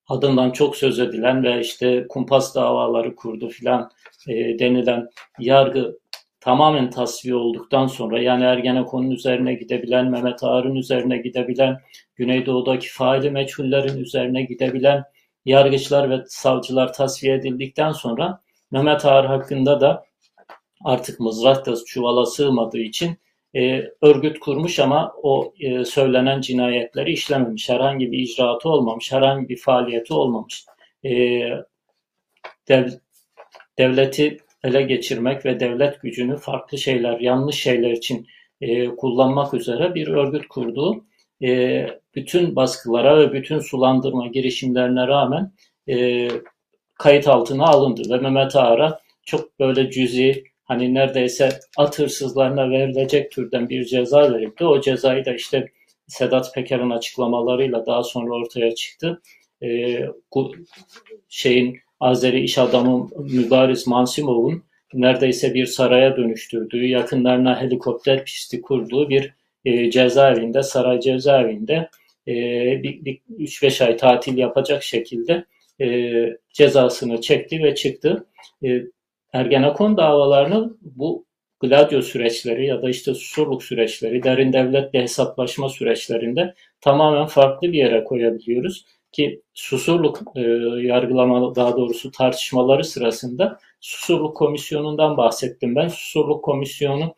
[0.08, 3.91] adından çok söz edilen ve işte kumpas davaları kurdu filan
[4.28, 5.98] e, denilen yargı
[6.39, 11.78] tamamen tasfiye olduktan sonra yani Ergenekon'un üzerine gidebilen, Mehmet Ağar'ın üzerine gidebilen,
[12.15, 15.04] Güneydoğu'daki faili meçhullerin üzerine gidebilen
[15.46, 18.41] yargıçlar ve savcılar tasfiye edildikten sonra
[18.72, 20.06] Mehmet Ağar hakkında da
[20.84, 23.17] artık mızrak da çuvala sığmadığı için
[23.55, 27.69] e, örgüt kurmuş ama o e, söylenen cinayetleri işlememiş.
[27.69, 30.65] Herhangi bir icraatı olmamış, herhangi bir faaliyeti olmamış.
[31.05, 31.12] E,
[32.67, 32.88] dev,
[33.77, 38.27] devleti ele geçirmek ve devlet gücünü farklı şeyler, yanlış şeyler için
[38.62, 41.05] e, kullanmak üzere bir örgüt kurduğu
[41.43, 45.53] e, bütün baskılara ve bütün sulandırma girişimlerine rağmen
[45.89, 46.27] e,
[46.93, 53.69] kayıt altına alındı ve Mehmet Ağar'a çok böyle cüzi hani neredeyse at hırsızlarına verilecek türden
[53.69, 54.65] bir ceza verildi.
[54.65, 55.67] O cezayı da işte
[56.08, 59.21] Sedat Peker'in açıklamalarıyla daha sonra ortaya çıktı.
[59.63, 59.99] E,
[61.30, 69.34] şeyin Azeri iş adamı Mübariz Mansimov'un neredeyse bir saraya dönüştürdüğü, yakınlarına helikopter pisti kurduğu bir
[69.65, 71.89] e, cezaevinde, saray cezaevinde
[72.27, 72.34] e,
[72.84, 75.45] bir 3-5 ay tatil yapacak şekilde
[75.82, 76.12] e,
[76.53, 78.25] cezasını çekti ve çıktı.
[78.65, 78.82] E,
[79.38, 81.26] Ergenekon davalarını bu
[81.60, 88.04] Gladio süreçleri ya da işte susurluk süreçleri, derin devletle hesaplaşma süreçlerinde tamamen farklı bir yere
[88.04, 88.86] koyabiliyoruz.
[89.12, 90.41] Ki Susurluk e,
[90.88, 95.88] yargılama daha doğrusu tartışmaları sırasında Susurluk Komisyonu'ndan bahsettim ben.
[95.88, 97.15] Susurluk Komisyonu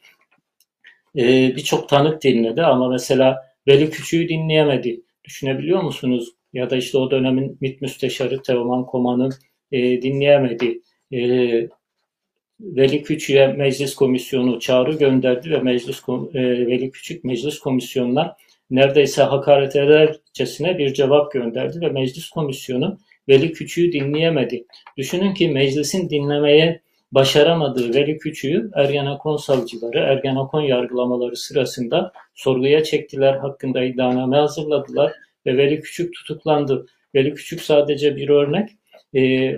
[1.15, 5.01] e, birçok tanık dinledi ama mesela Veli Küçük'ü dinleyemedi.
[5.23, 6.29] Düşünebiliyor musunuz?
[6.53, 9.29] Ya da işte o dönemin MİT Müsteşarı Teoman Koman'ı
[9.71, 10.81] e, dinleyemedi.
[11.13, 11.19] E,
[12.59, 16.01] Veli Küçük'e meclis komisyonu çağrı gönderdi ve meclis
[16.33, 18.35] e, Veli Küçük meclis komisyonuna
[18.69, 22.97] neredeyse hakaret edercesine bir cevap gönderdi ve meclis komisyonu
[23.29, 24.65] Veli Küçük'ü dinleyemedi.
[24.97, 33.83] Düşünün ki meclisin dinlemeye başaramadığı Veli Küçük'ü Ergenekon savcıları Ergenekon yargılamaları sırasında sorguya çektiler, hakkında
[33.83, 35.13] iddianame hazırladılar
[35.45, 36.85] ve Veli Küçük tutuklandı.
[37.15, 38.69] Veli Küçük sadece bir örnek.
[39.15, 39.53] E,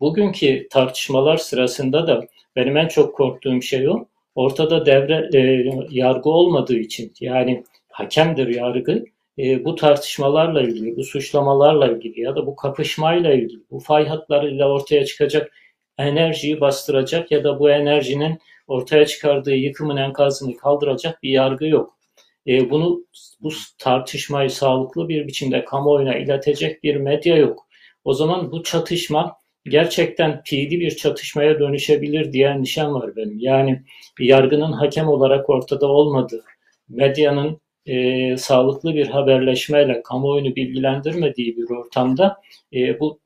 [0.00, 4.06] bugünkü tartışmalar sırasında da benim en çok korktuğum şey o.
[4.34, 9.04] Ortada devre e, yargı olmadığı için yani hakemdir yargı.
[9.38, 14.68] E, bu tartışmalarla ilgili, bu suçlamalarla ilgili ya da bu kapışmayla ilgili, bu fay hatlarıyla
[14.68, 15.52] ortaya çıkacak
[15.98, 21.98] enerjiyi bastıracak ya da bu enerjinin ortaya çıkardığı yıkımın enkazını kaldıracak bir yargı yok.
[22.46, 23.04] E, bunu
[23.40, 27.66] bu tartışmayı sağlıklı bir biçimde kamuoyuna iletecek bir medya yok.
[28.04, 33.38] O zaman bu çatışma gerçekten fiili bir çatışmaya dönüşebilir diye endişem var benim.
[33.38, 33.82] Yani
[34.20, 36.44] yargının hakem olarak ortada olmadığı,
[36.88, 42.36] medyanın e, sağlıklı bir haberleşmeyle kamuoyunu bilgilendirmediği bir ortamda
[42.74, 43.20] e, bu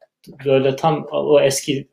[0.44, 1.88] böyle tam o eski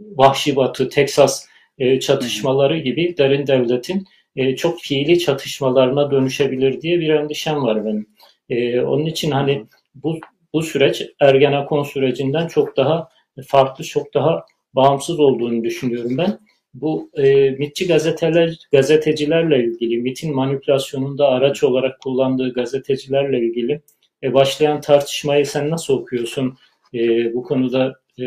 [0.00, 1.46] Vahşi Batı, Teksas
[1.78, 4.04] e, çatışmaları gibi derin devletin
[4.36, 8.06] e, çok fiili çatışmalarına dönüşebilir diye bir endişem var benim.
[8.48, 10.18] E, onun için hani bu
[10.52, 13.08] bu süreç Ergenekon sürecinden çok daha
[13.42, 14.44] farklı, çok daha
[14.74, 16.38] bağımsız olduğunu düşünüyorum ben.
[16.74, 23.80] Bu e, MITçi gazeteler, gazetecilerle ilgili, MIT'in manipülasyonunda araç olarak kullandığı gazetecilerle ilgili
[24.22, 26.58] e, başlayan tartışmayı sen nasıl okuyorsun?
[26.94, 28.24] E, bu konuda e,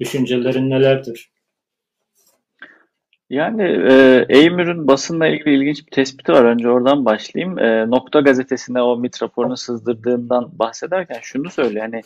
[0.00, 1.30] düşüncelerin nelerdir?
[3.30, 6.44] Yani e, Eymür'ün basınla ilgili ilginç bir tespiti var.
[6.44, 7.58] Önce oradan başlayayım.
[7.58, 11.84] E, Nokta gazetesine o MIT raporunu sızdırdığından bahsederken şunu söylüyor.
[11.84, 12.02] Yani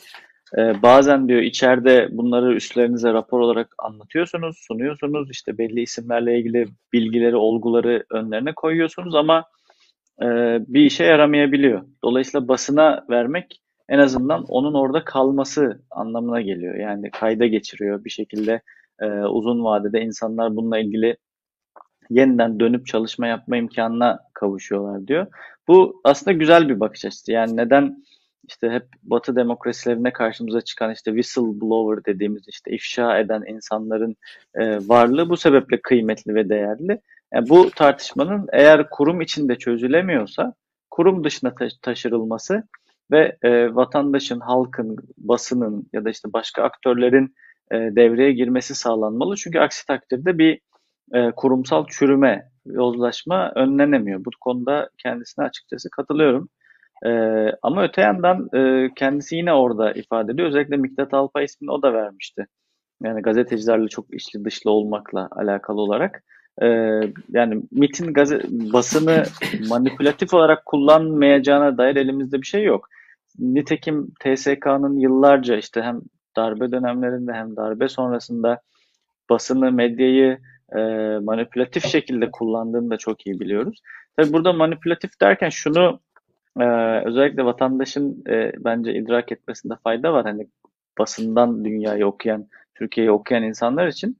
[0.58, 5.30] e, bazen diyor içeride bunları üstlerinize rapor olarak anlatıyorsunuz, sunuyorsunuz.
[5.30, 9.44] İşte belli isimlerle ilgili bilgileri, olguları önlerine koyuyorsunuz ama
[10.22, 10.26] e,
[10.68, 11.82] bir işe yaramayabiliyor.
[12.04, 16.74] Dolayısıyla basına vermek en azından onun orada kalması anlamına geliyor.
[16.74, 18.62] Yani kayda geçiriyor bir şekilde
[19.00, 21.16] e, uzun vadede insanlar bununla ilgili
[22.10, 25.26] yeniden dönüp çalışma yapma imkanına kavuşuyorlar diyor.
[25.68, 27.32] Bu aslında güzel bir bakış açısı.
[27.32, 28.04] Yani neden
[28.48, 34.16] işte hep Batı demokrasilerine karşımıza çıkan işte whistleblower dediğimiz işte ifşa eden insanların
[34.54, 37.00] e, varlığı bu sebeple kıymetli ve değerli.
[37.34, 40.54] Yani bu tartışmanın eğer kurum içinde çözülemiyorsa
[40.90, 42.62] kurum dışına ta- taşırılması
[43.10, 47.34] ve e, vatandaşın, halkın, basının ya da işte başka aktörlerin
[47.70, 49.36] e, devreye girmesi sağlanmalı.
[49.36, 50.60] Çünkü aksi takdirde bir
[51.12, 54.24] e, kurumsal çürüme, yozlaşma önlenemiyor.
[54.24, 56.48] Bu konuda kendisine açıkçası katılıyorum.
[57.06, 57.10] E,
[57.62, 60.48] ama öte yandan e, kendisi yine orada ifade ediyor.
[60.48, 62.46] Özellikle Miktat Alpay ismini o da vermişti.
[63.02, 66.24] Yani gazetecilerle çok içli dışlı olmakla alakalı olarak.
[66.62, 66.66] E,
[67.28, 69.24] yani MIT'in gazet basını
[69.68, 72.88] manipülatif olarak kullanmayacağına dair elimizde bir şey yok.
[73.38, 76.00] Nitekim TSK'nın yıllarca işte hem
[76.36, 78.60] darbe dönemlerinde hem darbe sonrasında
[79.30, 80.38] basını, medyayı
[80.76, 80.78] e,
[81.22, 83.80] manipülatif şekilde kullandığını da çok iyi biliyoruz.
[84.16, 86.00] Tabi burada manipülatif derken şunu
[86.60, 86.64] e,
[87.04, 90.24] özellikle vatandaşın e, bence idrak etmesinde fayda var.
[90.24, 90.48] Hani
[90.98, 94.18] basından dünyayı okuyan, Türkiye'yi okuyan insanlar için.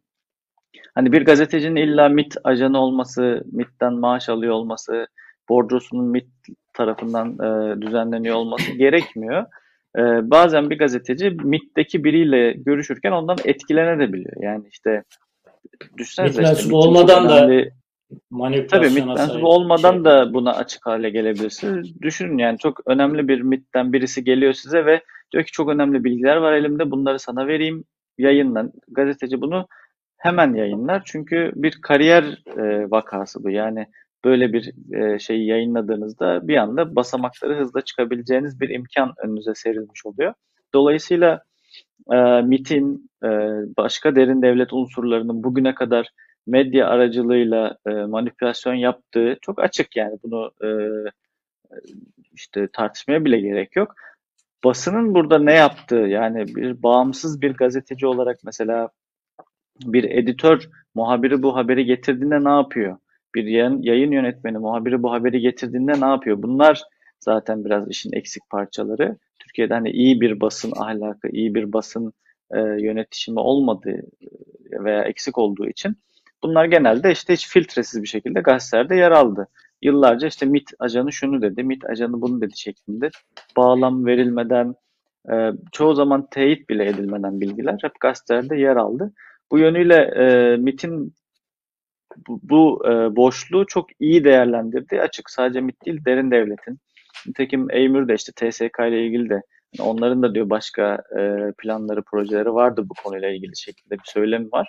[0.95, 5.07] Hani bir gazetecinin illa MIT ajanı olması, MIT'ten maaş alıyor olması,
[5.49, 6.29] bordrosunun MIT
[6.73, 9.47] tarafından e, düzenleniyor olması gerekmiyor.
[9.99, 14.43] E, bazen bir gazeteci MIT'teki biriyle görüşürken ondan etkilenebiliyor.
[14.43, 15.05] Yani işte
[15.97, 17.65] düşünsenize işte, olmadan da
[18.71, 20.05] Tabii MIT mensubu sahip olmadan şey.
[20.05, 22.03] da buna açık hale gelebilirsiniz.
[22.03, 26.37] Düşünün yani çok önemli bir MIT'ten birisi geliyor size ve diyor ki çok önemli bilgiler
[26.37, 27.85] var elimde bunları sana vereyim
[28.19, 28.73] yayınlan.
[28.89, 29.69] Gazeteci bunu
[30.17, 31.03] hemen yayınlar.
[31.05, 32.25] Çünkü bir kariyer
[32.57, 33.51] e, vakası bu.
[33.51, 33.87] Yani
[34.25, 40.35] böyle bir e, şeyi yayınladığınızda bir anda basamakları hızla çıkabileceğiniz bir imkan önünüze serilmiş oluyor.
[40.75, 41.43] Dolayısıyla
[42.13, 43.29] e, MIT'in e,
[43.77, 46.09] başka derin devlet unsurlarının bugüne kadar
[46.47, 50.69] medya aracılığıyla e, manipülasyon yaptığı çok açık yani bunu e,
[52.33, 53.95] işte tartışmaya bile gerek yok.
[54.65, 58.89] Basının burada ne yaptığı yani bir bağımsız bir gazeteci olarak mesela
[59.85, 62.97] bir editör muhabiri bu haberi getirdiğinde ne yapıyor?
[63.35, 66.43] Bir yayın, yayın yönetmeni muhabiri bu haberi getirdiğinde ne yapıyor?
[66.43, 66.83] Bunlar
[67.21, 69.17] zaten biraz işin eksik parçaları.
[69.39, 72.13] Türkiye'de hani iyi bir basın ahlakı, iyi bir basın
[72.51, 74.03] e, yönetişimi olmadığı
[74.73, 75.97] veya eksik olduğu için
[76.45, 79.49] bunlar genelde işte hiç filtresiz bir şekilde gazetelerde yer aldı.
[79.83, 83.11] Yıllarca işte MIT ajanı şunu dedi, MIT ajanı bunu dedi şeklinde
[83.57, 84.75] bağlam verilmeden,
[85.33, 89.13] e, çoğu zaman teyit bile edilmeden bilgiler hep gazetelerde yer aldı.
[89.53, 91.15] Bu yönüyle e, MIT'in
[92.29, 95.01] bu, e, boşluğu çok iyi değerlendirdi.
[95.01, 96.79] Açık sadece MIT değil derin devletin.
[97.27, 99.43] Nitekim Eymür de işte TSK ile ilgili de
[99.79, 101.03] onların da diyor başka
[101.59, 104.69] planları, projeleri vardı bu konuyla ilgili şekilde bir söylemi var.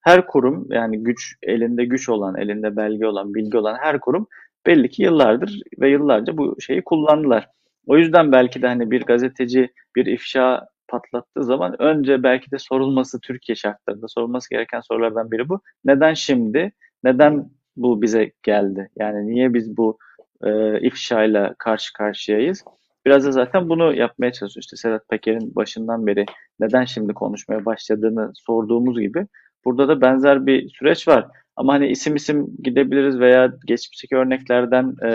[0.00, 4.26] Her kurum yani güç elinde güç olan, elinde belge olan, bilgi olan her kurum
[4.66, 7.48] belli ki yıllardır ve yıllarca bu şeyi kullandılar.
[7.86, 13.20] O yüzden belki de hani bir gazeteci bir ifşa patlattığı zaman önce belki de sorulması
[13.20, 15.60] Türkiye şartlarında sorulması gereken sorulardan biri bu.
[15.84, 16.72] Neden şimdi?
[17.04, 18.90] Neden bu bize geldi?
[18.96, 19.98] Yani niye biz bu
[20.44, 22.64] e, ifşayla karşı karşıyayız?
[23.06, 24.62] Biraz da zaten bunu yapmaya çalışıyor.
[24.62, 26.24] İşte Sedat Peker'in başından beri
[26.60, 29.26] neden şimdi konuşmaya başladığını sorduğumuz gibi
[29.64, 31.26] burada da benzer bir süreç var.
[31.56, 35.10] Ama hani isim isim gidebiliriz veya geçmişteki örneklerden e,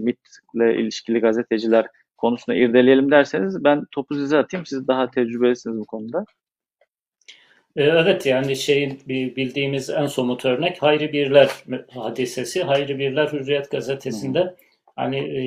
[0.00, 0.18] MIT
[0.54, 1.86] ile ilişkili gazeteciler
[2.16, 4.66] konusunda irdeleyelim derseniz ben topu size atayım.
[4.66, 6.24] Siz daha tecrübelisiniz bu konuda.
[7.76, 11.50] Evet yani şeyin bildiğimiz en somut örnek Hayri Birler
[11.94, 12.62] hadisesi.
[12.62, 14.50] Hayri Birler Hürriyet gazetesinde hmm.
[14.96, 15.42] hani e,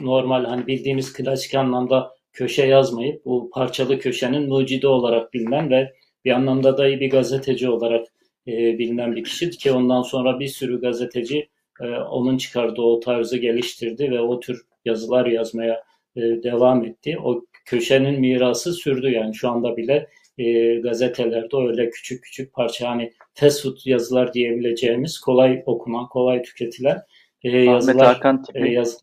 [0.00, 5.92] normal hani bildiğimiz klasik anlamda köşe yazmayıp bu parçalı köşenin mucidi olarak bilinen ve
[6.28, 8.06] bir anlamda da iyi bir gazeteci olarak
[8.48, 11.48] e, bilinen bir kişi ki ondan sonra bir sürü gazeteci
[11.80, 15.84] e, onun çıkardığı o tarzı geliştirdi ve o tür yazılar yazmaya
[16.16, 17.18] e, devam etti.
[17.24, 23.12] O köşenin mirası sürdü yani şu anda bile e, gazetelerde öyle küçük küçük parça hani
[23.34, 26.98] fast food yazılar diyebileceğimiz kolay okunan, kolay tüketilen
[27.42, 27.94] e, yazılar.
[27.94, 28.58] Ahmet Hakan tipi.
[28.58, 29.00] E, yaz,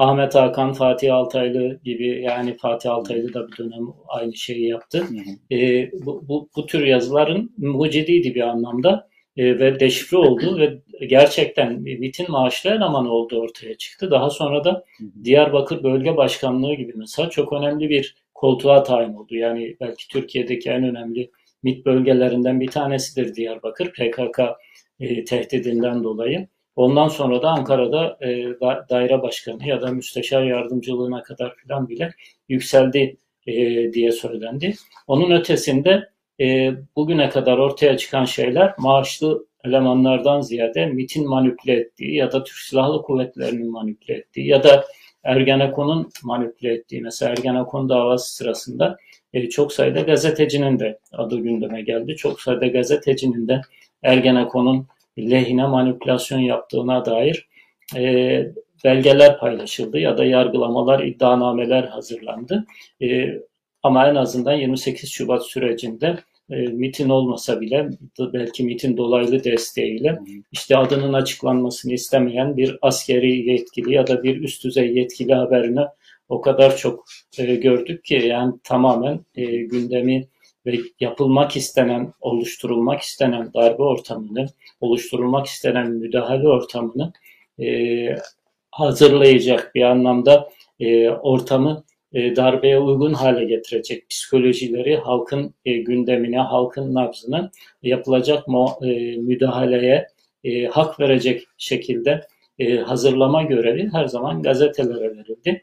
[0.00, 4.98] Ahmet Hakan, Fatih Altaylı gibi yani Fatih Altaylı da bir dönem aynı şeyi yaptı.
[4.98, 5.54] Hı hı.
[5.56, 11.80] E, bu, bu, bu tür yazıların mucidiydi bir anlamda e, ve deşifre oldu ve gerçekten
[11.80, 14.10] MİT'in maaşlı elemanı olduğu ortaya çıktı.
[14.10, 14.84] Daha sonra da
[15.24, 19.34] Diyarbakır Bölge Başkanlığı gibi mesela çok önemli bir koltuğa tayin oldu.
[19.34, 21.30] Yani belki Türkiye'deki en önemli
[21.62, 24.40] MİT bölgelerinden bir tanesidir Diyarbakır PKK
[25.00, 26.48] e, tehdidinden dolayı.
[26.80, 28.28] Ondan sonra da Ankara'da e,
[28.90, 32.12] daire başkanı ya da müsteşar yardımcılığına kadar falan bile
[32.48, 33.16] yükseldi
[33.46, 33.52] e,
[33.92, 34.74] diye söylendi.
[35.06, 36.08] Onun ötesinde
[36.40, 42.58] e, bugüne kadar ortaya çıkan şeyler maaşlı elemanlardan ziyade MIT'in manipüle ettiği ya da Türk
[42.58, 44.84] Silahlı Kuvvetleri'nin manipüle ettiği ya da
[45.24, 48.96] Ergenekon'un manipüle ettiği mesela Ergenekon davası sırasında
[49.32, 52.16] e, çok sayıda gazetecinin de adı gündeme geldi.
[52.16, 53.60] Çok sayıda gazetecinin de
[54.02, 54.86] Ergenekon'un
[55.18, 57.48] lehine manipülasyon yaptığına dair
[57.96, 58.46] e,
[58.84, 62.66] belgeler paylaşıldı ya da yargılamalar, iddianameler hazırlandı.
[63.02, 63.28] E,
[63.82, 66.18] ama en azından 28 Şubat sürecinde
[66.50, 70.18] e, MIT'in olmasa bile belki MIT'in dolaylı desteğiyle
[70.52, 75.80] işte adının açıklanmasını istemeyen bir askeri yetkili ya da bir üst düzey yetkili haberine
[76.28, 77.04] o kadar çok
[77.38, 80.28] e, gördük ki yani tamamen e, gündemi
[80.72, 84.46] ve yapılmak istenen, oluşturulmak istenen darbe ortamını,
[84.80, 87.12] oluşturulmak istenen müdahale ortamını
[87.60, 88.16] e,
[88.70, 90.50] hazırlayacak bir anlamda
[90.80, 97.50] e, ortamı e, darbeye uygun hale getirecek psikolojileri halkın e, gündemine, halkın nabzına
[97.82, 98.44] yapılacak
[98.82, 100.06] e, müdahaleye
[100.70, 102.26] hak verecek şekilde
[102.84, 105.62] hazırlama görevi her zaman gazetelere verildi.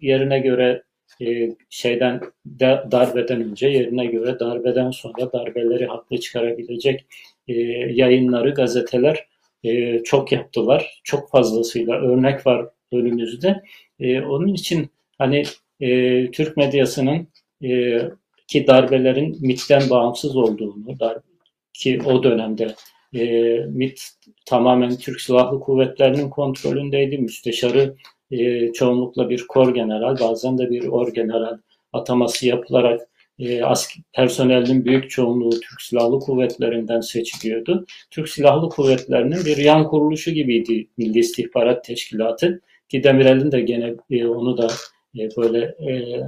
[0.00, 0.82] Yerine göre
[1.70, 2.20] şeyden
[2.90, 7.06] darbeden önce, yerine göre darbeden sonra darbeleri haklı çıkarabilecek
[7.90, 9.26] yayınları gazeteler
[10.04, 11.00] çok yaptılar.
[11.04, 13.62] Çok fazlasıyla örnek var önümüzde.
[14.00, 15.44] Onun için Hani
[15.80, 17.28] e, Türk medyasının
[17.64, 18.00] e,
[18.48, 20.98] ki darbelerin MIT'ten bağımsız olduğunu,
[21.72, 22.74] ki o dönemde
[23.14, 23.24] e,
[23.68, 24.00] MIT
[24.46, 27.18] tamamen Türk Silahlı Kuvvetleri'nin kontrolündeydi.
[27.18, 27.94] Müsteşarı
[28.40, 31.58] e, çoğunlukla bir kor general, bazen de bir or general
[31.92, 33.00] ataması yapılarak
[33.38, 33.62] e,
[34.12, 37.86] personelin büyük çoğunluğu Türk Silahlı Kuvvetleri'nden seçiliyordu.
[38.10, 42.60] Türk Silahlı Kuvvetleri'nin bir yan kuruluşu gibiydi Milli İstihbarat Teşkilatı.
[42.88, 44.68] Ki Demirel'in de gene e, onu da
[45.18, 46.20] e, böyle e,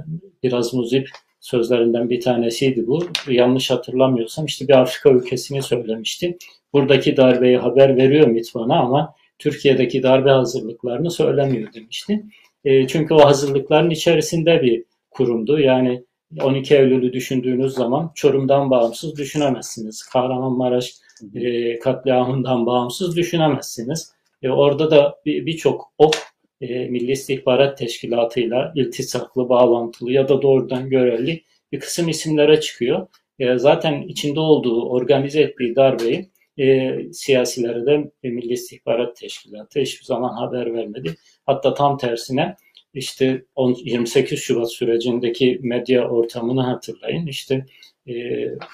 [0.43, 2.99] biraz muzip sözlerinden bir tanesiydi bu.
[3.27, 6.37] Yanlış hatırlamıyorsam işte bir Afrika ülkesini söylemişti.
[6.73, 12.25] Buradaki darbeyi haber veriyor MİT ama Türkiye'deki darbe hazırlıklarını söylemiyor demişti.
[12.65, 15.59] E, çünkü o hazırlıkların içerisinde bir kurumdu.
[15.59, 16.03] Yani
[16.41, 20.03] 12 Eylül'ü düşündüğünüz zaman Çorum'dan bağımsız düşünemezsiniz.
[20.03, 20.93] Kahramanmaraş
[21.35, 24.13] e, katliamından bağımsız düşünemezsiniz.
[24.43, 26.15] E, orada da birçok bir ok
[26.61, 33.07] e, Milli İstihbarat Teşkilatı'yla iltisaklı, bağlantılı ya da doğrudan görevli bir kısım isimlere çıkıyor.
[33.39, 36.29] E, zaten içinde olduğu, organize ettiği darbeyi
[36.59, 41.15] e, siyasilere de e, Milli İstihbarat Teşkilatı hiçbir zaman haber vermedi.
[41.45, 42.55] Hatta tam tersine
[42.93, 47.27] işte 10, 28 Şubat sürecindeki medya ortamını hatırlayın.
[47.27, 47.65] İşte
[48.07, 48.13] e,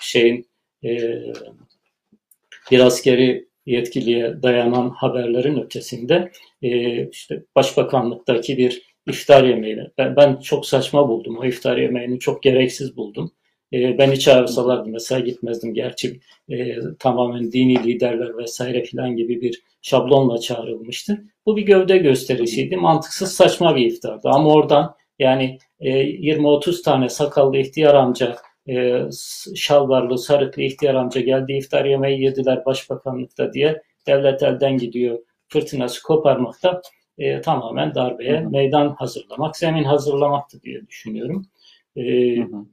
[0.02, 0.48] şeyin
[0.84, 1.24] e,
[2.72, 6.32] bir askeri yetkiliye dayanan haberlerin ötesinde
[6.62, 11.38] e, işte başbakanlıktaki bir iftar yemeğini ben, ben çok saçma buldum.
[11.38, 13.32] O iftar yemeğini çok gereksiz buldum.
[13.74, 15.74] E, beni çağırsalardı mesela gitmezdim.
[15.74, 16.20] Gerçi
[16.50, 21.24] e, tamamen dini liderler vesaire filan gibi bir şablonla çağrılmıştı.
[21.46, 22.78] Bu bir gövde gösterisiydi.
[22.78, 24.30] Mantıksız saçma bir iftardı.
[24.30, 28.36] Ama oradan yani e, 20-30 tane sakallı ihtiyar amca
[28.70, 29.00] e,
[29.56, 36.82] şalvarlı, sarıklı ihtiyar amca geldi iftar yemeği yediler başbakanlıkta diye devlet elden gidiyor fırtınası koparmakta
[37.18, 38.50] e, tamamen darbeye hı hı.
[38.50, 41.46] meydan hazırlamak, zemin hazırlamaktı diye düşünüyorum.
[41.96, 42.02] E,
[42.38, 42.66] hı hı.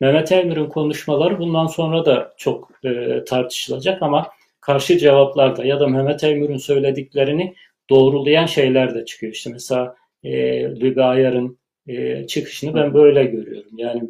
[0.00, 4.28] Mehmet Emir'in konuşmaları bundan sonra da çok e, tartışılacak ama
[4.60, 7.54] karşı cevaplarda ya da Mehmet Emir'in söylediklerini
[7.90, 9.32] doğrulayan şeyler de çıkıyor.
[9.32, 13.70] İşte mesela e, Lübe Ayar'ın e, çıkışını ben böyle görüyorum.
[13.76, 14.02] Yani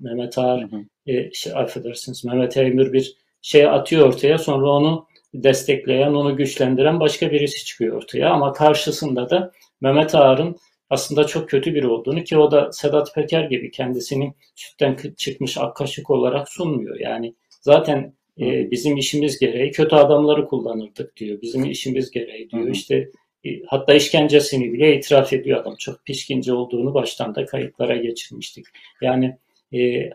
[0.00, 0.66] Mehmet Ağar,
[1.06, 7.30] e, şey, affedersiniz Mehmet Emir bir şey atıyor ortaya sonra onu destekleyen, onu güçlendiren başka
[7.30, 8.30] birisi çıkıyor ortaya.
[8.30, 10.56] Ama karşısında da Mehmet Ağar'ın
[10.90, 15.76] aslında çok kötü biri olduğunu ki o da Sedat Peker gibi kendisini sütten çıkmış ak
[15.76, 17.00] kaşık olarak sunmuyor.
[17.00, 21.42] Yani zaten e, bizim işimiz gereği kötü adamları kullanırdık diyor.
[21.42, 22.62] Bizim işimiz gereği diyor.
[22.62, 22.72] Hı hı.
[22.72, 23.10] İşte
[23.44, 25.74] e, hatta işkencesini bile itiraf ediyor adam.
[25.78, 28.66] Çok pişkince olduğunu baştan da kayıtlara geçirmiştik.
[29.02, 29.36] Yani
[29.74, 30.10] e,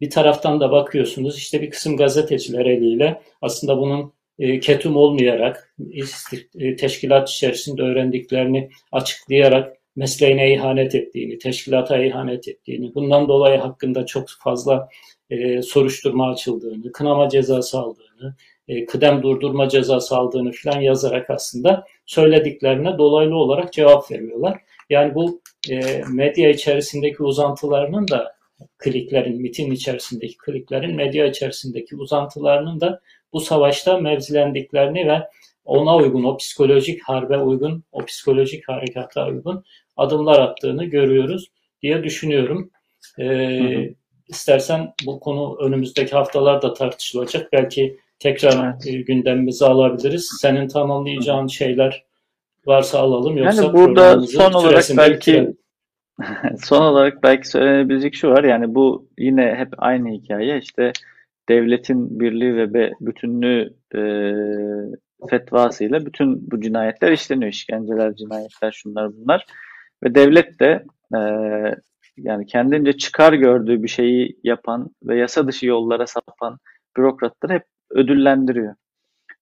[0.00, 5.74] bir taraftan da bakıyorsunuz işte bir kısım gazeteciler eliyle aslında bunun e, ketum olmayarak
[6.54, 14.24] e, teşkilat içerisinde öğrendiklerini açıklayarak mesleğine ihanet ettiğini, teşkilata ihanet ettiğini, bundan dolayı hakkında çok
[14.44, 14.88] fazla
[15.30, 18.34] e, soruşturma açıldığını, kınama cezası aldığını,
[18.68, 24.60] e, kıdem durdurma cezası aldığını falan yazarak aslında söylediklerine dolaylı olarak cevap veriyorlar.
[24.90, 25.40] Yani bu
[25.70, 28.36] e, medya içerisindeki uzantılarının da
[28.78, 33.00] kliklerin, mitin içerisindeki kliklerin medya içerisindeki uzantılarının da
[33.32, 35.18] bu savaşta mevzilendiklerini ve
[35.64, 39.64] ona uygun, o psikolojik harbe uygun, o psikolojik harekata uygun
[39.96, 41.50] adımlar attığını görüyoruz
[41.82, 42.70] diye düşünüyorum.
[43.18, 43.94] Ee, hı hı.
[44.28, 47.52] İstersen bu konu önümüzdeki haftalarda tartışılacak.
[47.52, 48.86] Belki tekrar evet.
[48.86, 50.30] E, gündemimize alabiliriz.
[50.40, 52.04] Senin tamamlayacağın şeyler
[52.66, 55.52] varsa alalım yoksa yani burada son olarak belki
[56.62, 60.92] son olarak belki söylenebilecek şu var yani bu yine hep aynı hikaye işte
[61.48, 64.00] devletin birliği ve bütünlüğü e,
[65.30, 67.52] fetvasıyla bütün bu cinayetler işleniyor.
[67.52, 69.46] işkenceler, cinayetler, şunlar bunlar.
[70.04, 70.84] Ve devlet de
[71.14, 71.20] e,
[72.16, 76.58] yani kendince çıkar gördüğü bir şeyi yapan ve yasa dışı yollara sapan
[76.96, 78.74] bürokratları hep ödüllendiriyor.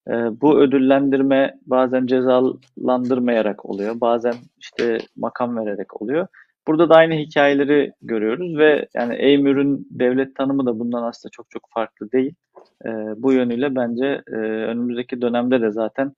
[0.08, 6.26] E, bu ödüllendirme bazen cezalandırmayarak oluyor, bazen işte makam vererek oluyor.
[6.66, 11.62] Burada da aynı hikayeleri görüyoruz ve yani Eymür'ün devlet tanımı da bundan aslında çok çok
[11.70, 12.34] farklı değil.
[12.84, 16.12] E, bu yönüyle bence e, önümüzdeki dönemde de zaten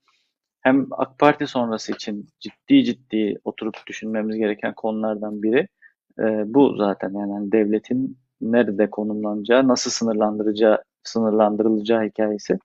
[0.63, 5.69] hem AK Parti sonrası için ciddi ciddi oturup düşünmemiz gereken konulardan biri
[6.19, 12.59] e, bu zaten yani hani devletin nerede konumlanacağı, nasıl sınırlandıracağı, sınırlandırılacağı hikayesi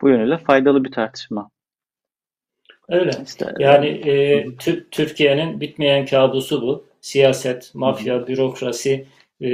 [0.00, 1.50] bu yönüyle faydalı bir tartışma.
[2.88, 3.10] Öyle.
[3.26, 4.46] İşte, yani e,
[4.90, 6.84] Türkiye'nin bitmeyen kabusu bu.
[7.00, 8.26] Siyaset, mafya, hı.
[8.26, 9.06] bürokrasi
[9.40, 9.48] e,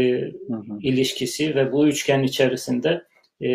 [0.49, 0.79] hı hı.
[0.83, 3.03] ilişkisi ve bu üçgen içerisinde
[3.41, 3.49] e,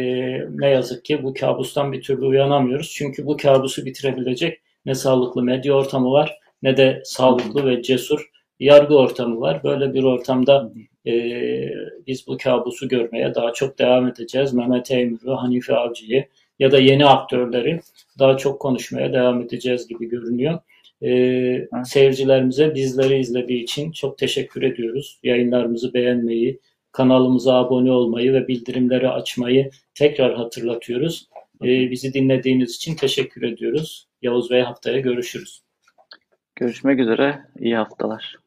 [0.50, 2.92] ne yazık ki bu kabustan bir türlü uyanamıyoruz.
[2.92, 8.30] Çünkü bu kabusu bitirebilecek ne sağlıklı medya ortamı var ne de sağlıklı ve cesur
[8.60, 9.64] yargı ortamı var.
[9.64, 10.72] Böyle bir ortamda
[11.08, 11.14] e,
[12.08, 14.54] biz bu kabusu görmeye daha çok devam edeceğiz.
[14.54, 16.26] Mehmet Eymür'ü, Hanife Avcı'yı,
[16.60, 17.80] ya da yeni aktörleri
[18.20, 20.60] daha çok konuşmaya devam edeceğiz gibi görünüyor.
[21.04, 25.20] Ee, seyircilerimize bizleri izlediği için çok teşekkür ediyoruz.
[25.24, 26.60] Yayınlarımızı beğenmeyi,
[26.94, 31.28] kanalımıza abone olmayı ve bildirimleri açmayı tekrar hatırlatıyoruz.
[31.64, 34.08] Ee, bizi dinlediğiniz için teşekkür ediyoruz.
[34.22, 35.62] Yavuz Bey haftaya görüşürüz.
[36.56, 37.42] Görüşmek üzere.
[37.60, 38.43] İyi haftalar.